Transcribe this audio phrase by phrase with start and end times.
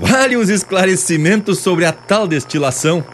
[0.00, 3.04] Vale uns esclarecimentos sobre a tal destilação.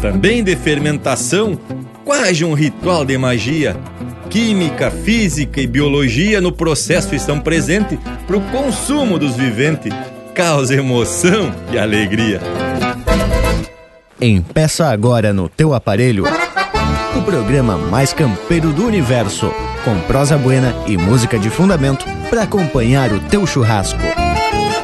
[0.00, 1.58] Também de fermentação,
[2.04, 3.76] quase um ritual de magia.
[4.30, 9.92] Química, física e biologia no processo estão presentes para o consumo dos viventes.
[10.34, 12.40] Causa emoção e alegria.
[14.20, 16.24] Empeça agora no teu aparelho
[17.16, 19.52] o programa mais campeiro do universo,
[19.84, 24.00] com prosa buena e música de fundamento para acompanhar o teu churrasco.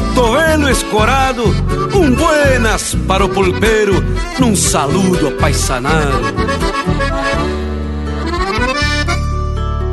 [0.00, 1.44] Cotovelo escorado,
[1.94, 4.02] um buenas para o pulpeiro,
[4.38, 6.34] num saludo apaisanado.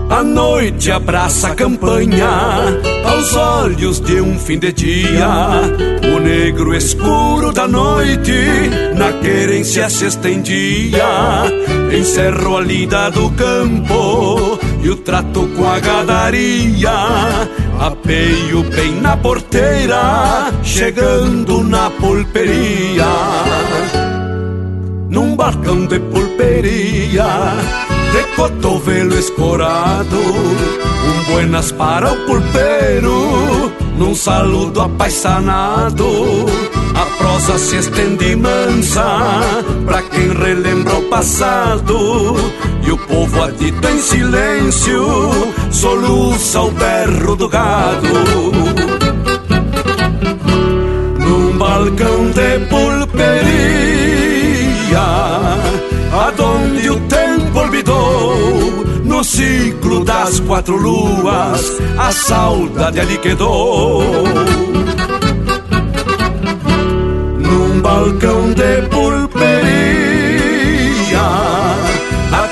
[0.09, 2.29] A noite abraça a campanha
[3.03, 5.27] aos olhos de um fim de dia.
[6.15, 8.31] O negro escuro da noite
[8.95, 11.03] na querência se estendia.
[11.93, 16.89] Encerro a lida do campo e o trato com a gadaria.
[17.79, 23.05] Apeio bem na porteira, chegando na pulperia.
[25.09, 27.27] Num balcão de pulperia
[28.11, 36.07] de cotovelo escorado, um buenas para o pulpeiro, num saludo apaisanado.
[36.95, 39.05] A prosa se estende mansa
[39.85, 42.35] pra quem relembra o passado,
[42.81, 45.05] e o povo adito em silêncio
[45.77, 48.07] soluça o berro do gado.
[51.19, 53.37] Num balcão de pulperia,
[56.11, 64.03] aonde o tempo olvidou no ciclo das quatro luas a saudade ali quedou
[67.37, 69.36] num balcão de pulperia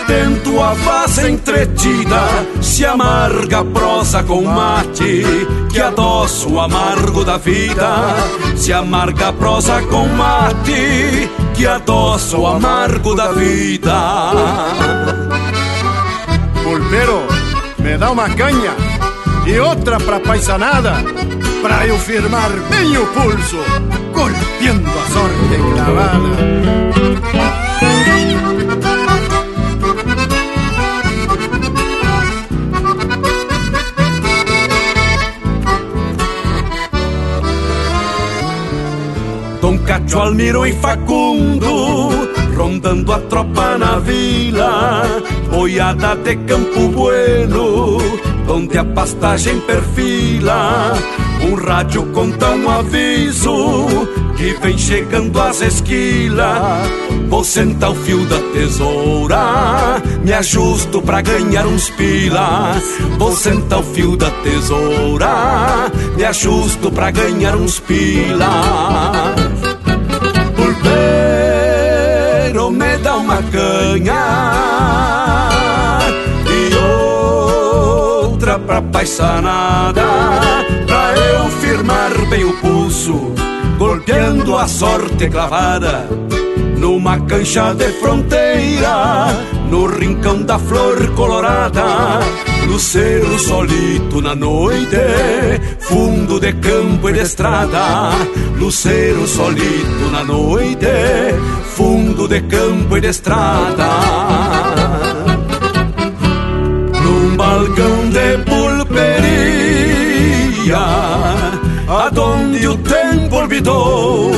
[0.06, 2.22] atento à vaza entretida
[2.62, 5.24] se amarga a prosa com mate
[5.72, 8.16] que adoça o amargo da vida
[8.56, 13.96] se amarga a prosa com mate que adoça o amargo da vida
[16.64, 17.24] Pulpeiro,
[17.80, 18.76] me dá uma canha
[19.48, 20.96] e outra pra paisanada,
[21.62, 23.60] pra eu firmar bem o pulso,
[24.12, 27.65] golpeando a sorte clavada.
[40.22, 42.10] Almiro e Facundo
[42.56, 45.04] Rondando a tropa na vila
[45.50, 47.98] Boiada de Campo Bueno
[48.48, 50.94] Onde a pastagem perfila.
[51.42, 53.88] Um rádio conta um aviso
[54.38, 56.88] Que vem chegando às esquilas.
[57.28, 62.76] Vou sentar o fio da tesoura Me ajusto pra ganhar uns pila.
[63.18, 69.25] Vou sentar o fio da tesoura Me ajusto pra ganhar uns pila
[78.76, 80.04] pra paisanada
[80.86, 83.34] Pra eu firmar bem o pulso
[83.78, 86.08] Golpeando a sorte clavada
[86.78, 89.28] numa cancha de fronteira,
[89.72, 92.20] no rincão da flor colorada,
[92.68, 94.98] luceiro solito na noite,
[95.80, 98.12] fundo de campo e de estrada,
[98.60, 100.86] luceiro solito na noite,
[101.76, 103.90] fundo de campo e de estrada.
[107.04, 108.38] Num balcão de
[111.88, 114.32] aonde o tempo olvidou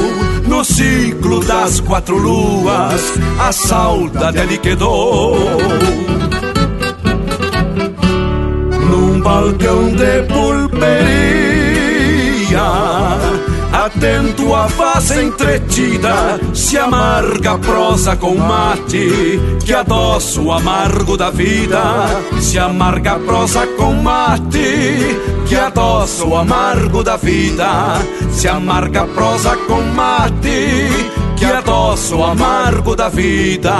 [0.47, 5.37] no ciclo das quatro luas, a saudade ali quedou.
[8.89, 10.97] Num balcão de pulperia,
[13.87, 21.29] atento à face entretida, se amarga a prosa com mate, que adoça o amargo da
[21.29, 21.81] vida.
[22.39, 25.17] Se amarga a prosa com mate,
[25.47, 27.95] que adoça o amargo da vida.
[28.31, 30.89] Se amarga a prosa com mate,
[31.37, 33.73] que adoça o amargo da vida.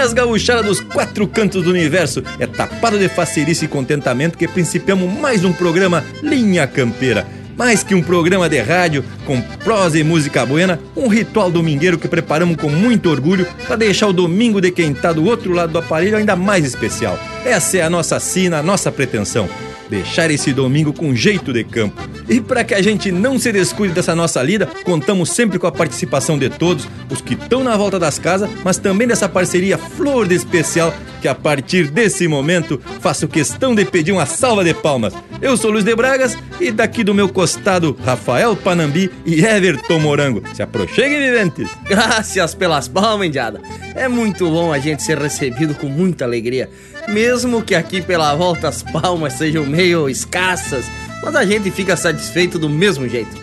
[0.00, 5.12] Buenas gauchada dos quatro cantos do universo, é tapado de facerice e contentamento que principiamos
[5.20, 7.26] mais um programa Linha Campeira.
[7.54, 12.08] Mais que um programa de rádio com prosa e música buena, um ritual domingueiro que
[12.08, 15.78] preparamos com muito orgulho para deixar o domingo de quem tá do outro lado do
[15.78, 17.18] aparelho ainda mais especial.
[17.44, 19.50] Essa é a nossa sina, a nossa pretensão
[19.90, 22.00] deixar esse domingo com jeito de campo.
[22.28, 25.72] E para que a gente não se descuide dessa nossa lida, contamos sempre com a
[25.72, 30.28] participação de todos, os que estão na volta das casas, mas também dessa parceria flor
[30.28, 35.12] de especial que a partir desse momento faço questão de pedir uma salva de palmas.
[35.42, 40.42] Eu sou Luiz de Bragas e daqui do meu costado, Rafael Panambi e Everton Morango.
[40.54, 41.68] Se aproxeguem, viventes!
[41.86, 43.60] Graças pelas palmas, indiada.
[43.94, 46.70] É muito bom a gente ser recebido com muita alegria.
[47.10, 50.84] Mesmo que aqui pela volta as palmas sejam meio escassas,
[51.22, 53.36] mas a gente fica satisfeito do mesmo jeito.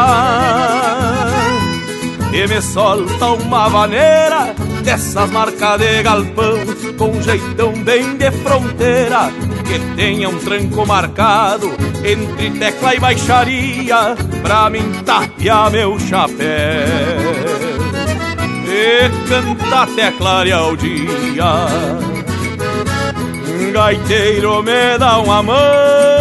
[2.33, 6.59] E me solta uma vaneira dessas marcas de galpão
[6.99, 9.31] Com jeitão bem de fronteira.
[9.65, 11.73] Que tenha um tranco marcado
[12.05, 16.47] entre tecla e baixaria Pra mim tapear meu chapéu.
[18.69, 21.67] E cantar até clarear o dia.
[23.73, 26.16] Gaiteiro me dá uma mão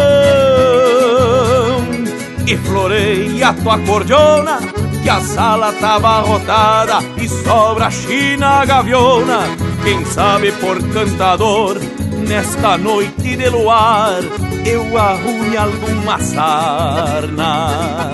[2.47, 4.59] e floreia tua cordiona
[5.01, 9.41] Que a sala tá abarrotada e sobra china gaviona
[9.83, 11.77] Quem sabe por cantador
[12.27, 14.21] nesta noite de luar
[14.65, 18.11] Eu arrume alguma sarna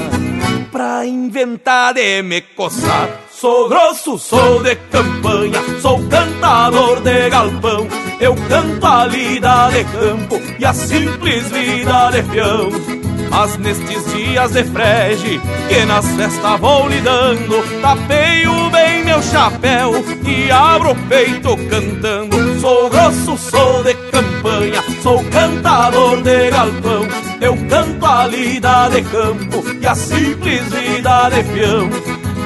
[0.71, 3.09] Pra inventar de me coçar
[3.41, 7.87] Sou grosso, sou de campanha, sou cantador de galpão.
[8.19, 13.10] Eu canto a lida de campo e a simples vida de peão.
[13.31, 19.93] Mas nestes dias de frege que nas festas vou lidando Tapeio bem meu chapéu
[20.27, 22.59] e abro o peito cantando.
[22.59, 27.07] Sou grosso, sou de campanha, sou cantador de galpão.
[27.39, 31.89] Eu canto a lida de campo e a simples vida de peão.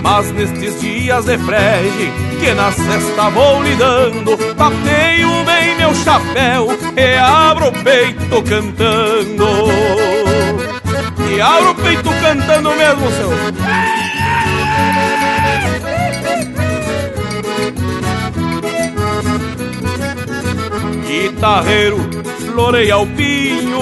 [0.04, 7.18] Mas nestes dias de frege que na cesta vou lidando Tapeio bem meu chapéu e
[7.18, 9.46] abro o peito cantando
[11.30, 13.30] E abro o peito cantando mesmo, seu.
[21.08, 21.98] Guitarreiro,
[22.46, 23.80] floreia o pinho.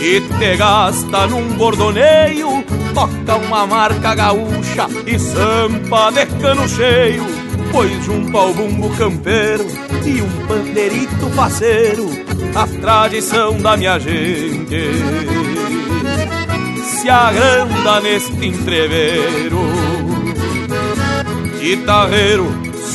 [0.00, 2.64] E te gasta num bordoneio
[2.96, 7.26] Toca uma marca gaúcha e sampa de cano cheio.
[7.70, 9.66] Pois junto ao bumbo campeiro
[10.02, 12.25] e um pandeirito faceiro
[12.56, 14.90] A tradição da minha gente
[16.84, 19.60] Se agranda neste entreveiro
[21.60, 22.46] Guitarreiro,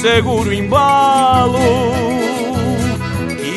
[0.01, 1.60] seguro embalo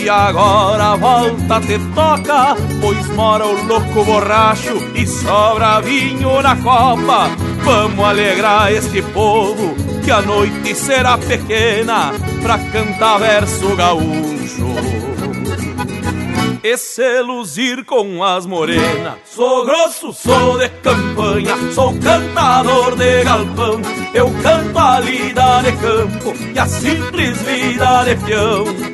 [0.05, 6.55] e agora a volta te toca, pois mora o louco borracho e sobra vinho na
[6.57, 7.31] copa.
[7.63, 14.94] Vamos alegrar este povo, que a noite será pequena pra cantar verso gaúcho
[16.65, 19.19] e luzir com as morenas.
[19.27, 23.83] Sou grosso, sou de campanha, sou cantador de galpão.
[24.15, 28.94] Eu canto a lida de campo e a simples vida de peão.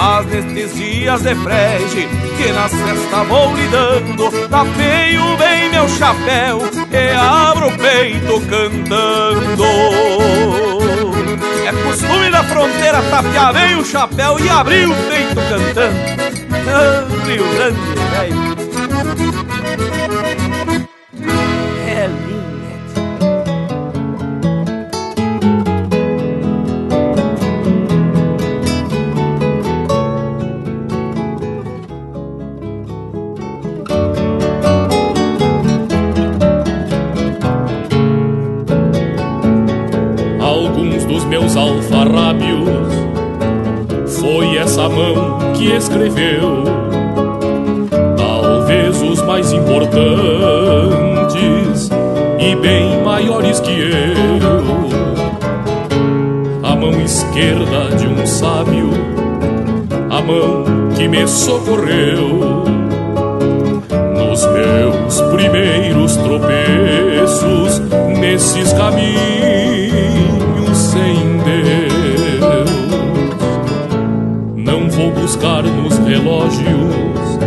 [0.00, 6.60] Mas nestes dias de frege que nas festas vou lidando Tapeio bem meu chapéu
[6.92, 9.64] e abro o peito cantando
[11.66, 15.98] É costume da fronteira tapear bem o chapéu e abrir o peito cantando.
[16.70, 17.78] Ah, Rio Grande,
[18.12, 18.57] velho.
[41.08, 42.68] Dos meus alfarrábios.
[44.06, 46.64] Foi essa mão que escreveu,
[48.16, 49.88] talvez os mais importantes
[52.38, 54.28] e bem maiores que eu.
[56.62, 58.90] A mão esquerda de um sábio,
[60.10, 62.64] a mão que me socorreu
[64.14, 67.80] nos meus primeiros tropeços
[68.20, 69.67] nesses caminhos
[75.28, 77.38] buscar nos relógios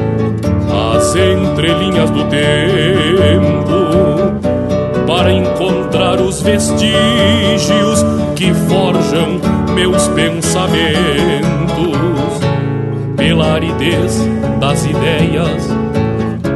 [0.94, 3.90] as entrelinhas do tempo
[5.08, 9.42] para encontrar os vestígios que forjam
[9.74, 10.92] meus pensamentos
[13.18, 15.68] pela aridez das ideias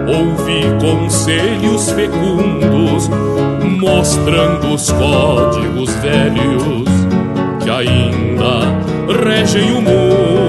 [0.07, 3.09] ouvi conselhos fecundos,
[3.79, 6.87] mostrando os códigos velhos
[7.63, 8.59] que ainda
[9.23, 10.44] regem o mundo.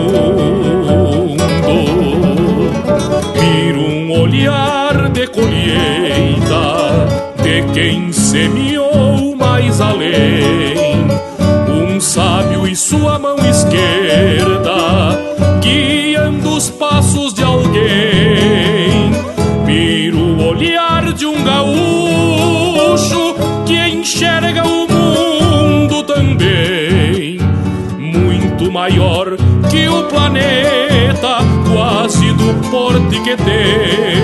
[5.28, 7.06] Colheita
[7.42, 11.06] de quem semeou mais além,
[11.68, 19.10] um sábio e sua mão esquerda guiando os passos de alguém.
[19.64, 23.34] Viro o olhar de um gaúcho
[23.66, 27.38] que enxerga o mundo também,
[27.98, 29.36] muito maior
[29.70, 31.38] que o planeta,
[31.72, 34.15] quase do porte que tem.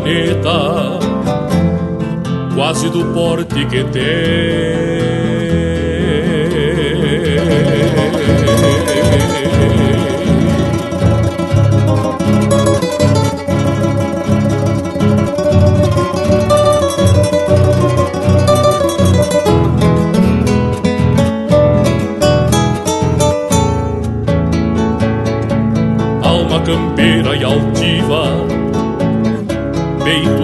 [0.00, 0.98] Planeta,
[2.54, 5.37] quase do porte que tem.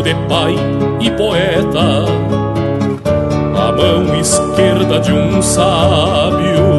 [0.05, 0.55] De pai
[1.01, 2.05] e poeta,
[3.57, 6.79] a mão esquerda de um sábio,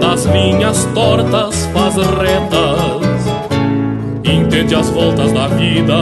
[0.00, 3.24] das linhas tortas faz retas,
[4.24, 5.94] entende as voltas da vida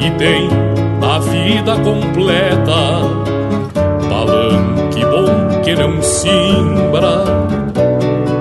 [0.00, 0.48] e tem
[1.00, 3.00] a vida completa,
[4.08, 7.22] palanque bom que não simbra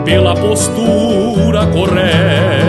[0.03, 2.62] pela postura correta.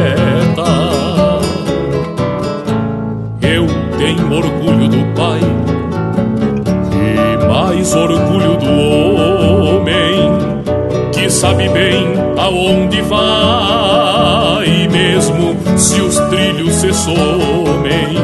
[11.44, 18.16] Sabe bem aonde vai, mesmo se os trilhos se somem.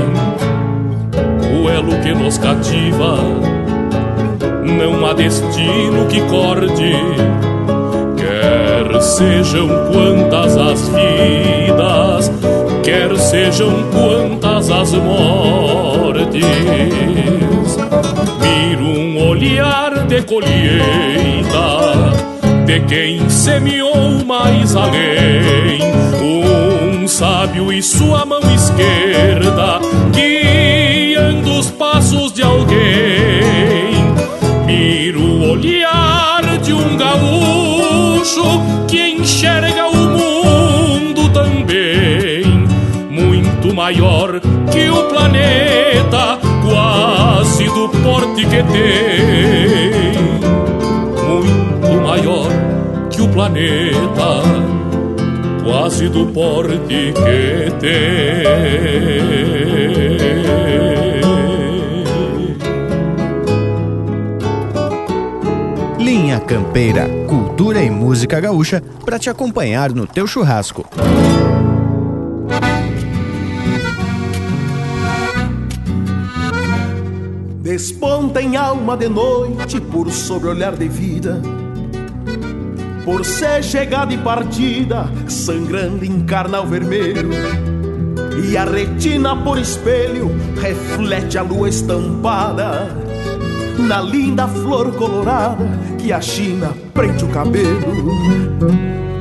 [1.63, 3.19] O elo que nos cativa
[4.65, 6.95] não há destino que corde
[8.17, 12.33] Quer sejam quantas as vidas,
[12.83, 16.47] quer sejam quantas as mortes.
[18.41, 22.20] Miro um olhar de colheita
[22.71, 25.81] de quem semeou mais além.
[26.23, 29.81] Um sábio e sua mão esquerda
[30.13, 32.79] guiando os passos de alguém.
[34.67, 38.45] Miro o olhar de um gaúcho
[38.87, 42.45] que enxerga o mundo também,
[43.11, 49.20] muito maior que o planeta, quase do porte que tem,
[53.33, 54.43] planeta,
[55.63, 58.01] quase do porte que tem.
[65.99, 70.87] Linha Campeira, cultura e música gaúcha para te acompanhar no teu churrasco.
[77.63, 81.41] Desponta em alma de noite por sobre olhar de vida
[83.05, 87.31] Por ser chegada e partida sangrando em carnal vermelho
[88.47, 90.31] E a retina por espelho
[90.61, 93.01] reflete a lua estampada
[93.79, 95.65] na linda flor colorada
[95.99, 98.13] que a China prende o cabelo.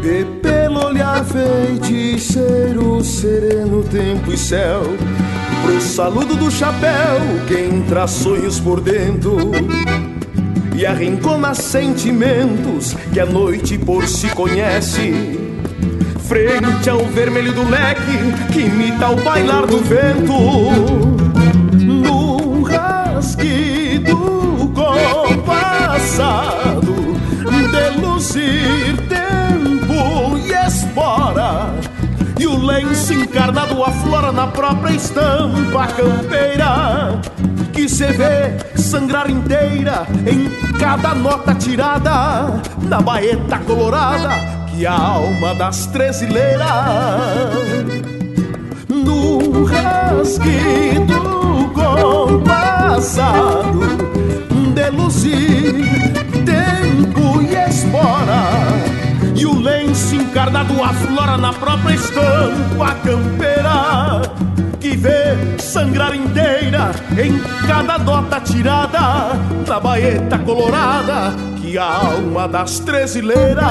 [0.04, 4.82] E pelo olhar feiticeiro, sereno tempo e céu,
[5.64, 9.38] pro saludo do chapéu, quem traz sonhos por dentro
[10.80, 15.38] e arrincona sentimentos que a noite por si conhece.
[16.20, 18.18] Frente ao vermelho do leque
[18.54, 20.32] que imita o bailar do vento,
[21.84, 24.16] no rasguido
[24.74, 26.16] compassado
[27.44, 31.74] de luzir tempo e espora.
[32.40, 37.20] E o lenço encarnado aflora na própria estampa campeira
[37.80, 44.32] que se vê sangrar inteira em cada nota tirada na baeta colorada
[44.68, 46.68] que a alma das tresileiras
[48.90, 51.22] no rasguido
[51.74, 53.80] compassado
[54.76, 56.12] de luzir
[56.44, 58.44] tempo e espora
[59.38, 64.22] e o lenço encarnado aflora na própria estampa campeira
[64.80, 69.34] que vê sangrar inteira em cada nota tirada
[69.68, 73.66] na baeta colorada que a alma das tresileiras.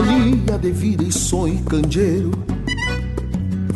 [0.00, 2.30] Sinfonia de vida e sonho candeeiro.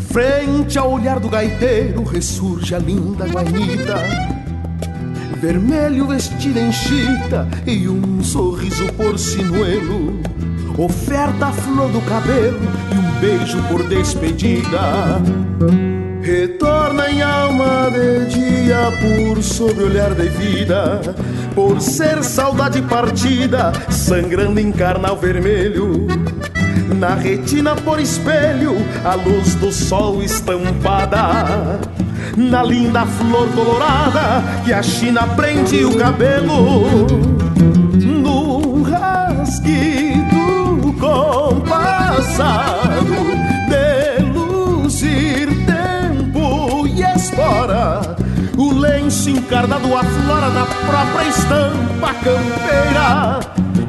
[0.08, 3.96] Frente ao olhar do gaiteiro ressurge a linda guainita.
[5.40, 10.22] Vermelho vestido em chita e um sorriso porcinuelo
[10.76, 12.58] Oferta a flor do cabelo
[12.92, 15.22] e um beijo por despedida.
[16.20, 21.00] Retorna em alma de dia por sobre olhar de vida
[21.54, 26.08] Por ser saudade partida, sangrando em carnal vermelho.
[26.98, 31.80] Na retina por espelho, a luz do sol estampada.
[32.36, 37.06] Na linda flor colorada que a China prende o cabelo.
[38.00, 40.34] No rasguido
[40.98, 42.24] compassado
[43.68, 48.16] de luzir tempo e espora.
[48.56, 53.40] O lenço encarnado aflora na própria estampa campeira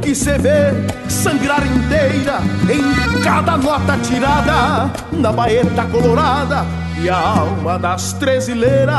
[0.01, 0.73] que se vê
[1.09, 2.83] sangrar inteira em
[3.23, 6.63] cada nota tirada na baeta colorada
[7.01, 8.95] e a alma das tresileiras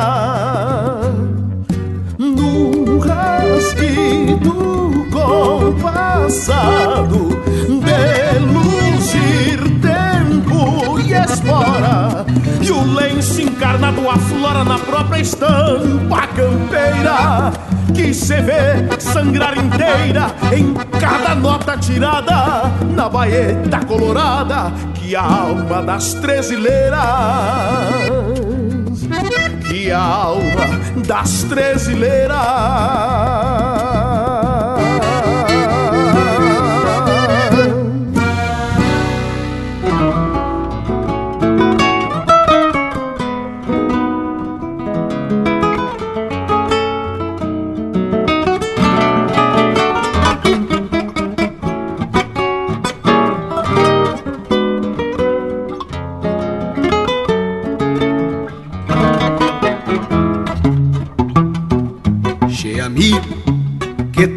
[2.18, 7.28] no rasguido compassado
[7.68, 12.26] de luzir tempo e espora
[12.66, 17.52] e o lenço encarnado aflora na própria estampa campeira
[17.94, 25.80] que se vê sangrar inteira em cada nota tirada na baeta colorada que a alma
[25.82, 27.04] das tresileiras
[29.68, 30.66] que a alma
[31.06, 32.36] das tresileiras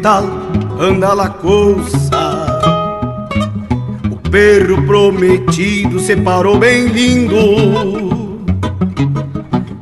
[0.00, 0.24] tal
[0.80, 2.90] anda la coisa?
[4.10, 8.40] O perro prometido se parou bem lindo.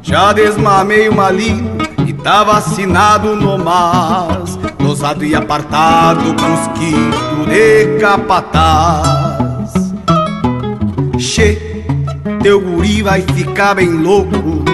[0.03, 9.73] Já desmamei uma linha e tá vacinado no mas, dosado e apartado, brusquito de capataz.
[11.19, 11.85] Che,
[12.43, 14.65] teu guri vai ficar bem louco.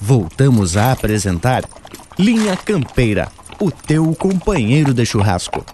[0.00, 1.62] Voltamos a apresentar
[2.20, 5.64] Linha Campeira, o teu companheiro de churrasco.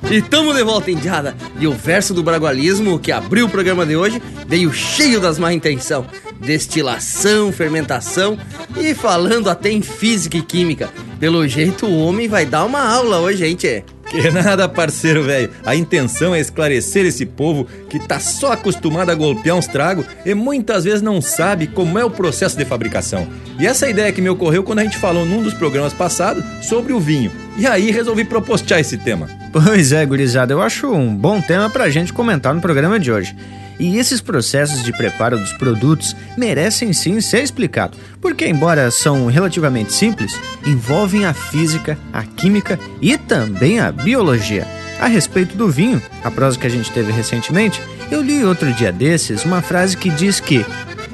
[0.08, 1.36] E tamo de volta, Indiada.
[1.58, 5.52] E o verso do bragualismo que abriu o programa de hoje veio cheio das má
[5.52, 6.06] intenção.
[6.38, 8.38] Destilação, fermentação
[8.76, 10.88] e falando até em física e química.
[11.18, 13.82] Pelo jeito, o homem vai dar uma aula hoje, hein, tchê?
[14.16, 15.50] Que nada, parceiro velho.
[15.64, 20.32] A intenção é esclarecer esse povo que tá só acostumado a golpear uns tragos e
[20.32, 23.28] muitas vezes não sabe como é o processo de fabricação.
[23.58, 26.94] E essa ideia que me ocorreu quando a gente falou num dos programas passados sobre
[26.94, 27.30] o vinho.
[27.58, 29.28] E aí resolvi propostear esse tema.
[29.52, 33.36] Pois é, gurizada, eu acho um bom tema pra gente comentar no programa de hoje.
[33.78, 39.92] E esses processos de preparo dos produtos merecem sim ser explicados, porque, embora são relativamente
[39.92, 44.66] simples, envolvem a física, a química e também a biologia.
[44.98, 48.90] A respeito do vinho, a prosa que a gente teve recentemente, eu li outro dia
[48.90, 50.64] desses uma frase que diz que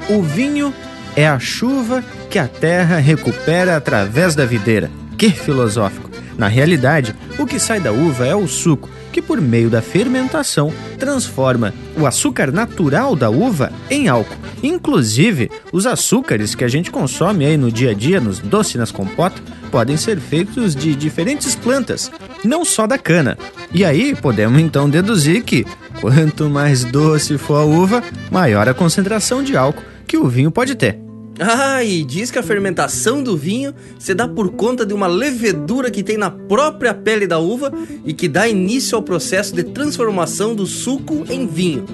[0.09, 0.73] o vinho
[1.17, 4.91] é a chuva que a terra recupera através da videira.
[5.19, 6.11] Que filosófico!
[6.39, 10.73] Na realidade, o que sai da uva é o suco, que por meio da fermentação
[10.99, 14.35] transforma o açúcar natural da uva em álcool.
[14.63, 18.91] Inclusive, os açúcares que a gente consome aí no dia a dia, nos doces, nas
[18.91, 22.11] compotas, podem ser feitos de diferentes plantas,
[22.45, 23.37] não só da cana.
[23.73, 25.67] E aí podemos então deduzir que
[26.01, 30.75] quanto mais doce for a uva, maior a concentração de álcool que o vinho pode
[30.75, 31.02] ter.
[31.41, 35.91] Ah, e diz que a fermentação do vinho se dá por conta de uma levedura
[35.91, 37.73] que tem na própria pele da uva
[38.05, 41.87] e que dá início ao processo de transformação do suco em vinho.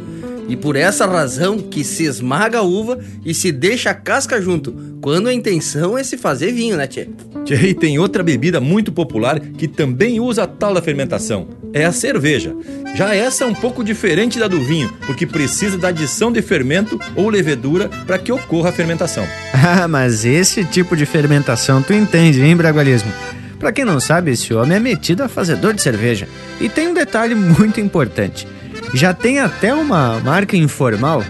[0.48, 4.74] E por essa razão que se esmaga a uva e se deixa a casca junto,
[5.02, 7.08] quando a intenção é se fazer vinho, né, Tchê?
[7.44, 11.48] Tchê, e tem outra bebida muito popular que também usa a tal da fermentação.
[11.72, 12.56] É a cerveja.
[12.94, 16.98] Já essa é um pouco diferente da do vinho, porque precisa da adição de fermento
[17.14, 19.26] ou levedura para que ocorra a fermentação.
[19.70, 23.12] Ah, mas esse tipo de fermentação tu entende, hein, Bragualismo?
[23.58, 26.28] Para quem não sabe, esse homem é metido a fazedor de cerveja.
[26.60, 28.46] E tem um detalhe muito importante.
[28.94, 31.24] Já tem até uma marca informal,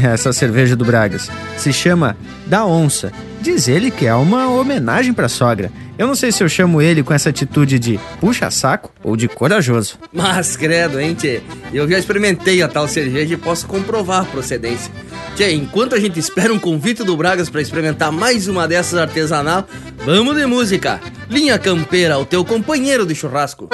[0.00, 1.30] essa cerveja do Bragas.
[1.56, 3.12] Se chama Da Onça.
[3.40, 5.70] Diz ele que é uma homenagem pra sogra.
[5.96, 9.96] Eu não sei se eu chamo ele com essa atitude de puxa-saco ou de corajoso.
[10.12, 11.40] Mas credo, hein, tchê?
[11.72, 14.90] Eu já experimentei a tal cerveja e posso comprovar a procedência.
[15.36, 19.68] Tchê, enquanto a gente espera um convite do Bragas para experimentar mais uma dessas artesanal,
[20.04, 21.00] vamos de música.
[21.30, 23.68] Linha Campeira, o teu companheiro de churrasco.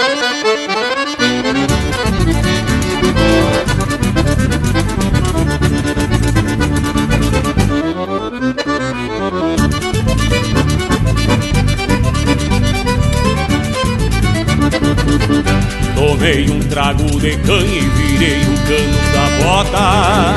[16.20, 20.35] Tomei um trago de canha e virei o cano da bota.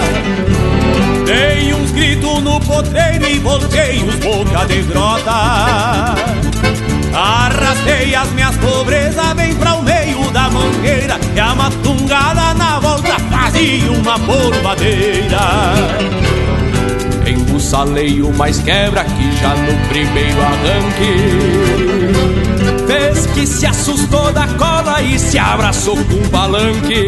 [1.26, 6.16] Dei uns gritos no potreiro e voltei os boca de grota.
[7.14, 13.20] Arrastei as minhas pobrezas bem pra o meio da mangueira E a matungada na volta
[13.30, 15.74] fazia uma polvadeira
[18.24, 22.53] o mais quebra que já no primeiro arranque
[23.34, 27.08] que se assustou da cola e se abraçou com um palanque.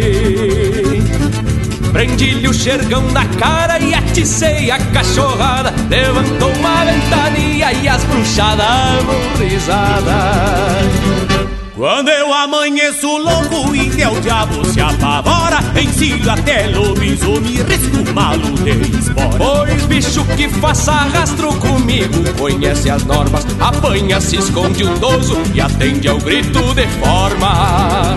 [1.92, 5.74] Prendi-lhe o xergão na cara e aticei a cachorrada.
[5.90, 9.06] Levantou uma ventania e as bruxadas
[9.40, 11.35] risada
[11.76, 18.98] quando eu amanheço louco e meu diabo se apavora Ensino até lobisomem, risco malo de
[18.98, 19.38] espora.
[19.38, 25.60] Pois bicho que faça rastro comigo Conhece as normas, apanha, se esconde um dozo E
[25.60, 28.16] atende ao grito de forma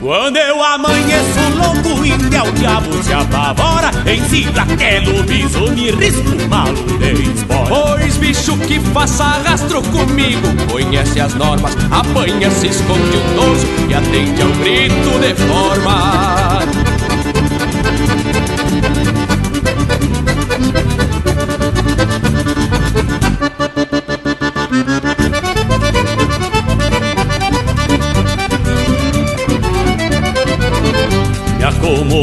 [0.00, 3.90] quando eu amanheço louco e meu diabo se apavora.
[4.10, 10.46] Ensino até lobisomem, risco malo de espora Pois bicho que faça rastro comigo.
[10.70, 16.85] Conhece as normas, apanha, se esconde um dozo E atende ao grito de forma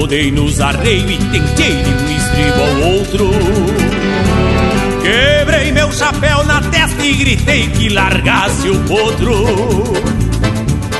[0.03, 3.31] acomodei nos arreios e tentei de um estribo ao outro.
[5.01, 9.45] Quebrei meu chapéu na testa e gritei que largasse o potro.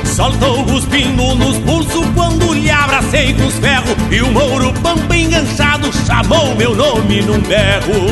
[0.04, 5.16] Soltou os pinos nos pulsos quando lhe abracei com os ferros E o mouro pampa
[5.16, 8.08] enganchado chamou meu nome num berro.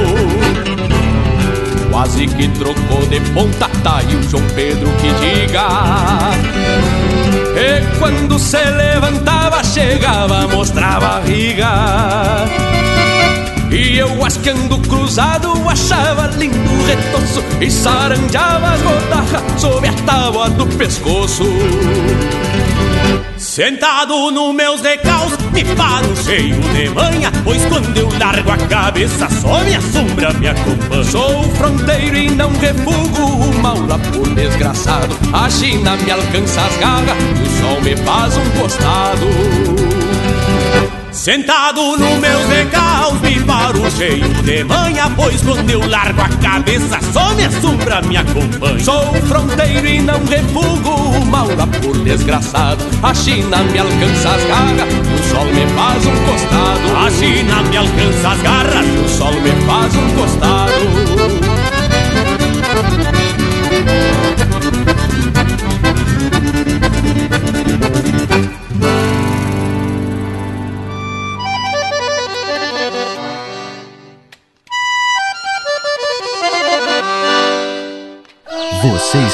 [1.90, 5.68] Quase que trocou de ponta, tá aí o João Pedro que diga
[7.54, 12.62] E quando se levantava, chegava, mostrava a barriga
[13.72, 20.66] e eu ascando cruzado achava lindo retoço E saranjava as gotarras sob a tábua do
[20.76, 21.44] pescoço
[23.36, 29.28] Sentado nos meus recaus, me paro cheio de manha Pois quando eu largo a cabeça,
[29.28, 31.04] só minha sombra me acompanha.
[31.04, 35.16] Sou fronteiro e não refugo o mal lá por desgraçado.
[35.32, 39.26] A China me alcança as garras e o sol me faz um costado.
[41.10, 46.98] Sentado no meus decaus, me paro cheio de manha Pois quando eu largo a cabeça,
[47.12, 48.80] só minha sombra me acompanha.
[48.80, 52.84] Sou fronteiro e não refugo o mal lá por desgraçado.
[53.02, 56.96] A China me alcança as garras o sol me faz um costado.
[57.04, 60.72] A China me alcança as garras o sol me faz um costado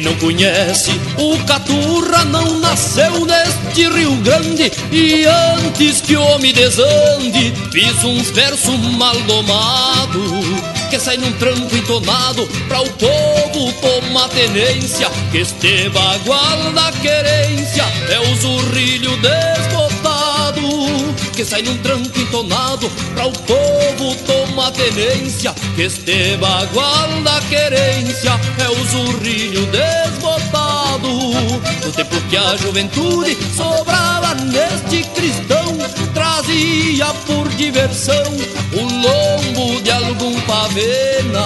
[0.00, 4.72] Quem não conhece o Caturra não nasceu neste Rio Grande.
[4.90, 10.22] E antes que o homem desande Fiz uns versos mal domado
[10.88, 17.84] Que sai num tranco entonado Pra o povo tomar tenência Que este bagual da querência
[18.08, 19.89] É o zurrilho desbotado
[21.40, 28.38] que sai num tranco entonado Pra o povo tomar tenência Que este bagual da querência
[28.58, 31.08] É o zurrilho desbotado.
[31.08, 35.78] No tempo que a juventude sobrava neste cristão
[36.12, 38.24] Trazia por diversão
[38.72, 41.44] o lombo de algum pavena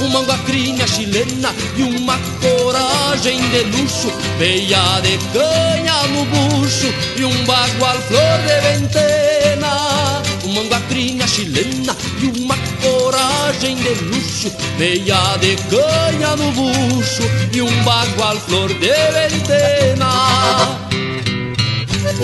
[0.00, 7.44] Uma anguacrinha chilena e uma coragem de luxo Veia de canha no bucho e um
[7.44, 10.22] bagual flor de ventena.
[10.44, 17.84] Uma anguacrinha chilena e uma coragem de luxo Meia de canha no bucho e um
[17.84, 20.10] bagual flor de ventena.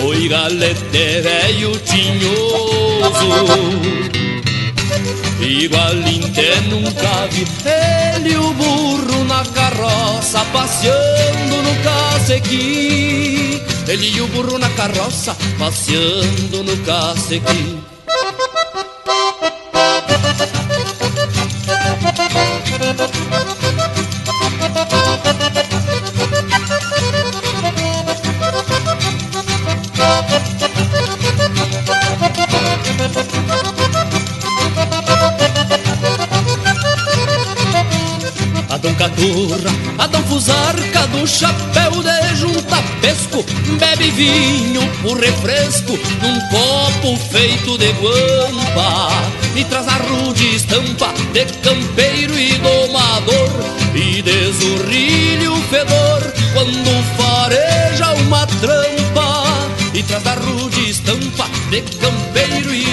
[0.03, 3.29] Oi galete velho tinhoso
[5.41, 5.95] Igual
[6.69, 7.45] nunca vi.
[7.65, 16.63] Ele o burro na carroça Passeando no cacequi Ele e o burro na carroça Passeando
[16.63, 17.78] no cacequi
[40.29, 43.43] Fusarca do chapéu de junta pesco.
[43.79, 49.09] Bebe vinho por refresco num copo feito de guampa.
[49.55, 53.49] E traz a rude estampa de campeiro e domador.
[53.95, 59.45] E de zurrilho fedor quando fareja uma trampa.
[59.95, 62.88] E traz a rude estampa de campeiro e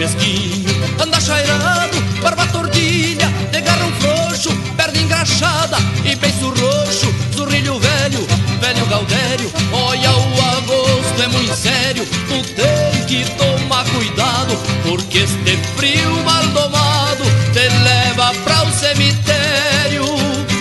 [0.00, 7.14] Pobre pesquinho, anda chairado Barba tordilha, de garrão frouxo Perna engraxada e beiço roxo.
[7.36, 8.26] Zurrilho velho,
[8.60, 12.06] velho gaudério Olha o agosto, é muito sério.
[12.06, 20.04] Tu tem que tomar cuidado Porque este frio mal domado Te leva pra o cemitério.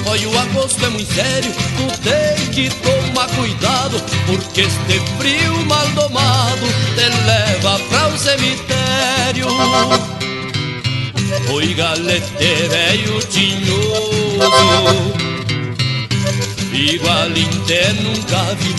[0.06, 5.88] Olha o agosto, é muito sério Tu tem que tomar cuidado Porque este frio mal
[5.90, 6.66] domado
[8.20, 9.48] cemitério.
[11.48, 14.40] Foi galete velho tinhoso.
[16.74, 18.76] Igual nunca vi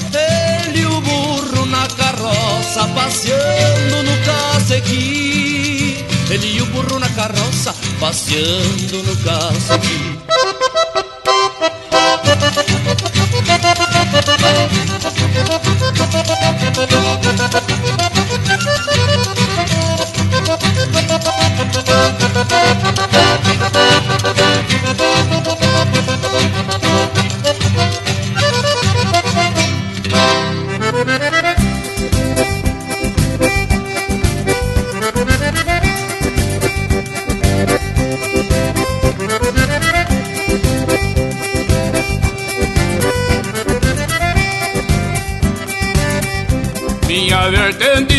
[0.69, 6.05] Ele o burro na carroça Passeando no casequi.
[6.31, 10.21] Ele e o burro na carroça Passeando no casequi.
[17.51, 18.10] Thank
[21.73, 21.89] Thank
[25.65, 25.70] you.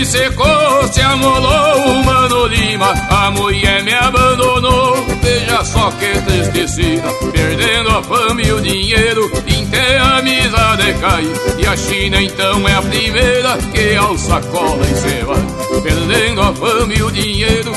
[0.05, 5.05] Secou, se amolou o Mano Lima, a mulher me abandonou.
[5.21, 9.31] Veja só que tristecida, perdendo a fama e o dinheiro,
[9.71, 11.23] até a amizade cai.
[11.57, 15.41] E a China então é a primeira que alça cola e se vai.
[15.81, 17.71] Perdendo a fama e o dinheiro,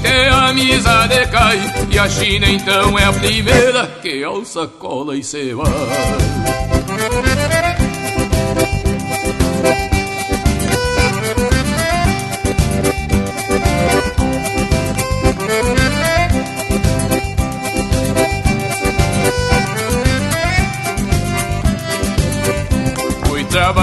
[0.00, 1.58] até a amizade cai.
[1.90, 5.70] E a China então é a primeira que alça cola e se vai.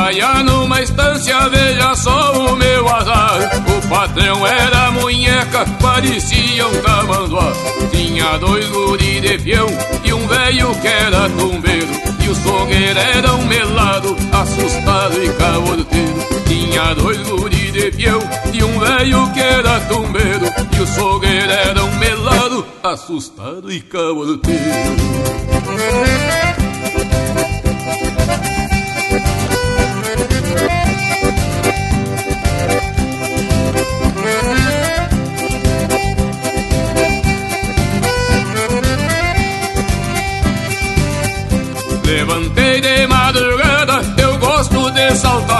[0.07, 3.39] Trabalhar numa estância, veja só o meu azar.
[3.67, 7.51] O patrão era munheca, parecia um tamanduá.
[7.91, 9.67] Tinha dois guri de peão
[10.05, 11.87] e um velho que era tumbeiro.
[12.23, 16.27] E o sogueiro era um melado, assustado e caborteiro.
[16.47, 18.19] Tinha dois guri de peão
[18.53, 20.45] e um velho que era tumbeiro.
[20.77, 25.17] E o sogueiro era um melado, assustado e caborteiro.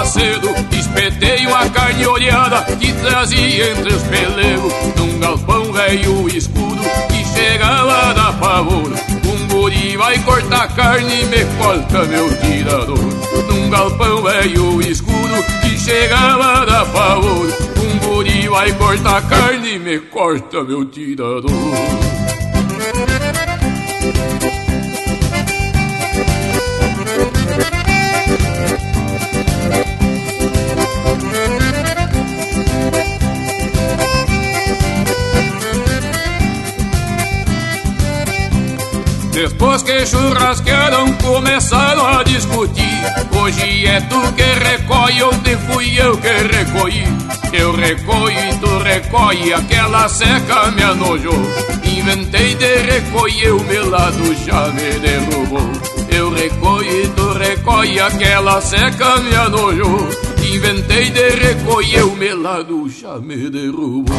[0.08, 0.48] Cedo.
[0.72, 4.72] Espetei uma carne olhada que trazia entre os pelegos.
[4.96, 8.90] Num galpão velho escuro que chegava da pavor.
[9.24, 12.98] Um guri vai cortar carne e me corta meu tirador.
[13.48, 17.46] Num galpão velho escuro que chegava da pavor.
[17.76, 22.17] Um guri vai cortar carne e me corta meu tirador.
[39.58, 43.02] Depois que churrasquearam, começaram a discutir.
[43.42, 47.02] Hoje é tu que recolhe, ontem fui eu que recolhi.
[47.52, 51.42] Eu recolho e tu recolhe, aquela seca me anojou.
[51.82, 55.72] Inventei de recolher, o meu lado já me derrubou.
[56.08, 60.08] Eu recolho e tu recolhe, aquela seca me anojou.
[60.54, 64.14] Inventei de recolher, o meu lado já me derrubou.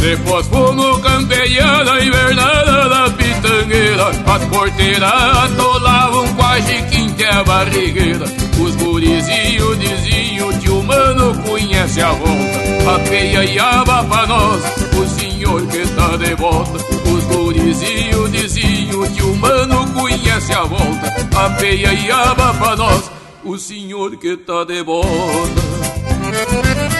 [0.00, 4.08] Depois no campeiana invernada da pitangueira.
[4.08, 8.24] As porteiras atolavam quase quinte a barrigueira.
[8.58, 12.94] Os gurizinhos diziam que o mano conhece a volta.
[12.94, 14.62] A peia e aba pra nós,
[14.96, 16.78] o senhor que tá de volta.
[17.10, 21.28] Os gurizinhos diziam que o mano conhece a volta.
[21.36, 23.10] A peia e aba pra nós,
[23.44, 26.99] o senhor que tá de volta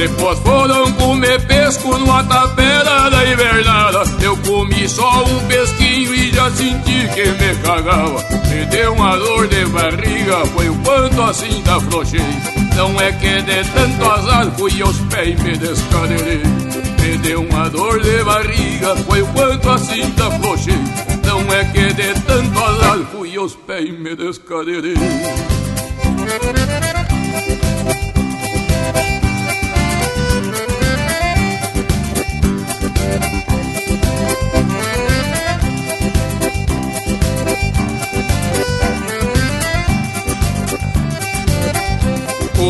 [0.00, 6.50] Depois foram comer pesco numa tapera da invernada Eu comi só um pesquinho e já
[6.52, 8.24] senti que me cagava.
[8.48, 12.24] Me deu uma dor de barriga, foi o quanto assim da afrouxei
[12.74, 16.42] Não é que de tanto azar fui aos pés e me descadeirei
[17.02, 20.78] Me deu uma dor de barriga, foi o quanto assim da afrouxei
[21.26, 24.94] Não é que de tanto azar fui aos pés e me descadeirei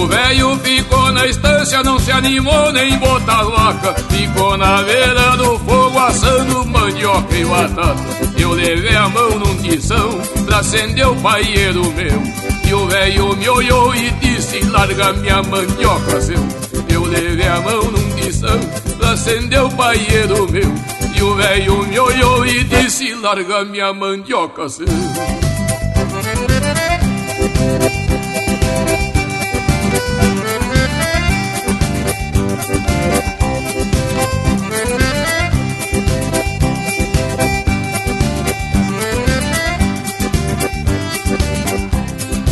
[0.01, 3.95] O velho ficou na estância, não se animou nem botar vaca.
[4.09, 7.97] Ficou na beira do fogo assando mandioca e batata.
[8.39, 12.23] Eu levei a mão num tição pra acender o paieiro meu.
[12.67, 16.49] E o velho me olhou e disse: Larga minha mandioca, seu.
[16.89, 18.59] Eu levei a mão num tição
[18.97, 20.75] pra acender o paieiro meu.
[21.15, 24.87] E o velho me olhou e disse: Larga minha mandioca, seu.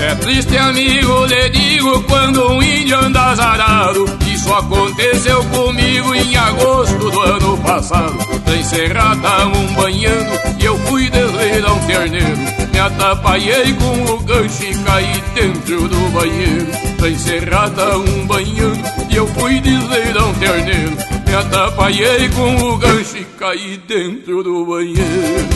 [0.01, 4.27] É triste, amigo, lhe digo, quando um índio anda azarado.
[4.39, 8.16] Isso aconteceu comigo em agosto do ano passado.
[8.47, 10.30] Na encerrada, um banhando,
[10.61, 12.39] e eu fui desleirar um terneiro.
[12.72, 16.68] Me atrapalhei com o gancho e caí dentro do banheiro.
[17.01, 18.80] Na encerrada, um banhando,
[19.11, 20.97] e eu fui desleirar um terneiro.
[21.26, 25.49] Me atrapalhei com o gancho e caí dentro do banheiro.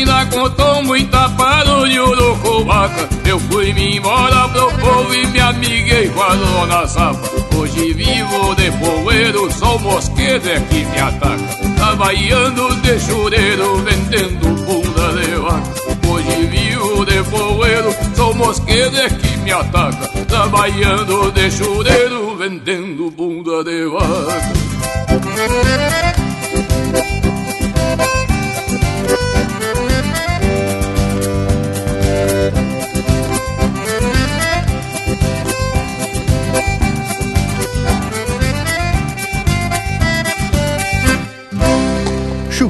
[0.00, 6.22] Ainda e tapado de urucubaca Eu fui me embora pro povo e me amiguei com
[6.22, 6.86] a dona
[7.56, 11.36] Hoje vivo de poeiro, o mosquedo é que me ataca.
[11.76, 16.08] Trabalhando de chureiro, vendendo bunda de vaca.
[16.08, 20.08] Hoje vivo de poeiro, o mosquedo é que me ataca.
[20.26, 24.70] Trabalhando de chureiro, vendendo bunda de vaca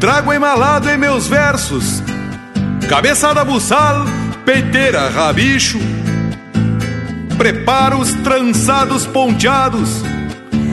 [0.00, 2.02] Trago emalado em meus versos,
[2.88, 4.04] cabeçada buçal,
[4.44, 5.78] peiteira, rabicho,
[7.36, 10.02] preparos trançados ponteados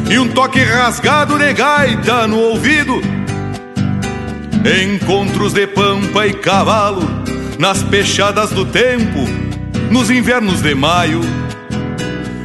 [0.09, 3.01] e um toque rasgado de gaita no ouvido.
[4.83, 7.01] Encontros de pampa e cavalo
[7.57, 9.19] nas pechadas do tempo,
[9.89, 11.21] nos invernos de maio.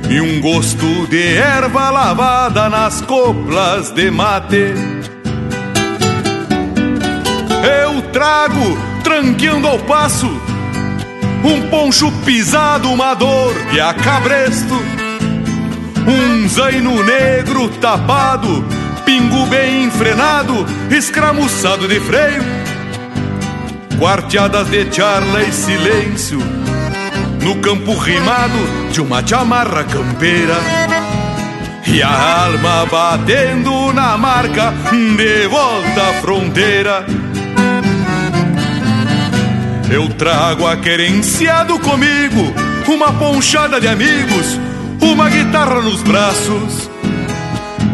[0.08, 4.74] E um gosto de erva lavada nas coplas de mate.
[7.66, 10.28] Eu trago, tranqueando ao passo,
[11.44, 14.74] um poncho pisado, uma dor de acabresto,
[16.06, 18.64] um zaino negro tapado,
[19.04, 22.44] pingo bem enfrenado, escramuçado de freio,
[23.98, 26.38] quarteadas de charla e silêncio,
[27.42, 30.56] no campo rimado de uma chamarra campeira.
[31.88, 37.06] E a alma batendo na marca de volta à fronteira.
[39.88, 42.52] Eu trago aquerenciado comigo
[42.88, 44.58] uma ponchada de amigos,
[45.00, 46.90] uma guitarra nos braços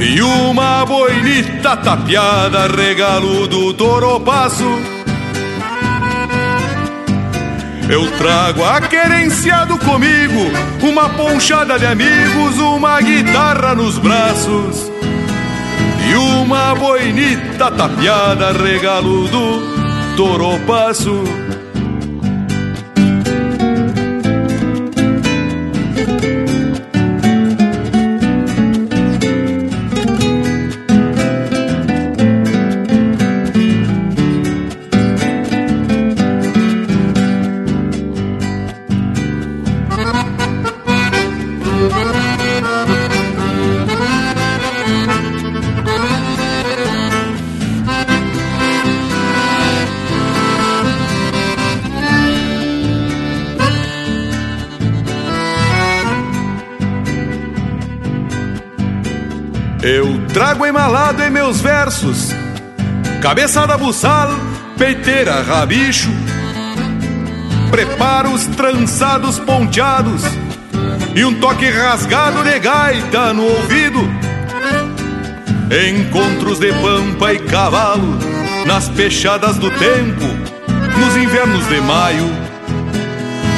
[0.01, 4.65] e uma boinita tapeada, regalo do toropasso.
[7.91, 10.51] Eu trago aquerenciado comigo
[10.83, 14.91] uma ponchada de amigos, uma guitarra nos braços
[16.11, 21.42] e uma boinita tapeada, regalo do toropasso.
[60.33, 62.31] Trago emalado em meus versos,
[63.21, 64.31] cabeçada buçal,
[64.79, 66.11] peiteira, rabicho,
[67.71, 70.23] preparos trançados ponteados
[71.15, 74.01] e um toque rasgado de gaita no ouvido.
[75.89, 78.19] Encontros de pampa e cavalo
[78.67, 80.25] nas pechadas do tempo,
[80.99, 82.31] nos invernos de maio.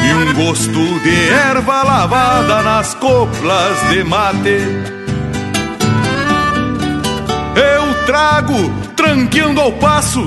[0.06, 5.03] E um gosto de erva lavada nas coplas de mate.
[8.14, 10.20] Trago, tranqueando ao passo,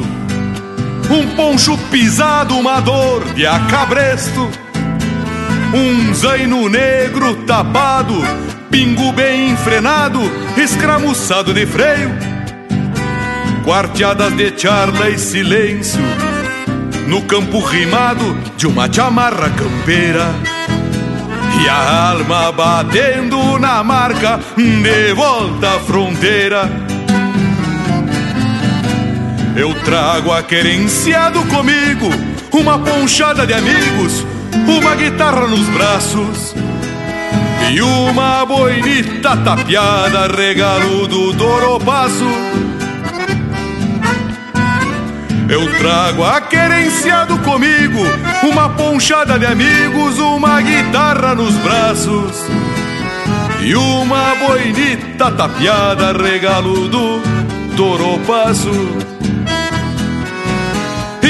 [1.10, 4.50] um poncho pisado, uma dor de acabresto,
[5.74, 8.14] Um zaino negro tapado,
[8.70, 10.20] pingo bem enfrenado,
[10.58, 12.12] escramuçado de freio.
[13.64, 16.02] Quarteadas de charla e silêncio,
[17.08, 20.36] no campo rimado de uma chamarra campeira.
[21.64, 26.87] E a alma batendo na marca de volta à fronteira.
[29.58, 32.08] Eu trago a querenciado comigo,
[32.54, 34.24] uma ponchada de amigos,
[34.68, 36.54] uma guitarra nos braços
[37.74, 42.30] e uma boinita tapeada, regalo do Doropasso.
[45.50, 48.04] Eu trago a querenciado comigo,
[48.48, 52.46] uma ponchada de amigos, uma guitarra nos braços
[53.64, 57.20] e uma boinita tapeada, regalo do
[57.76, 59.17] Toropasso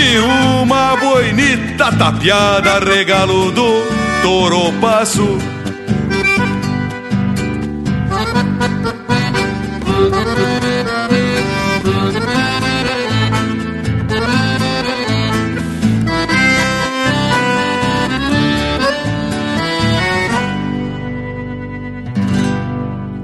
[0.08, 3.84] e uma boinita tapeada, regalo do
[4.22, 5.38] Toropasso.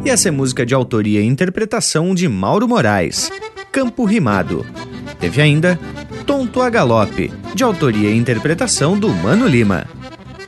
[0.06, 3.32] E essa é música de autoria e interpretação de Mauro Moraes,
[3.72, 4.66] Campo Rimado.
[5.18, 5.80] Teve ainda
[6.26, 9.86] Tonto a Galope, de autoria e interpretação do Mano Lima.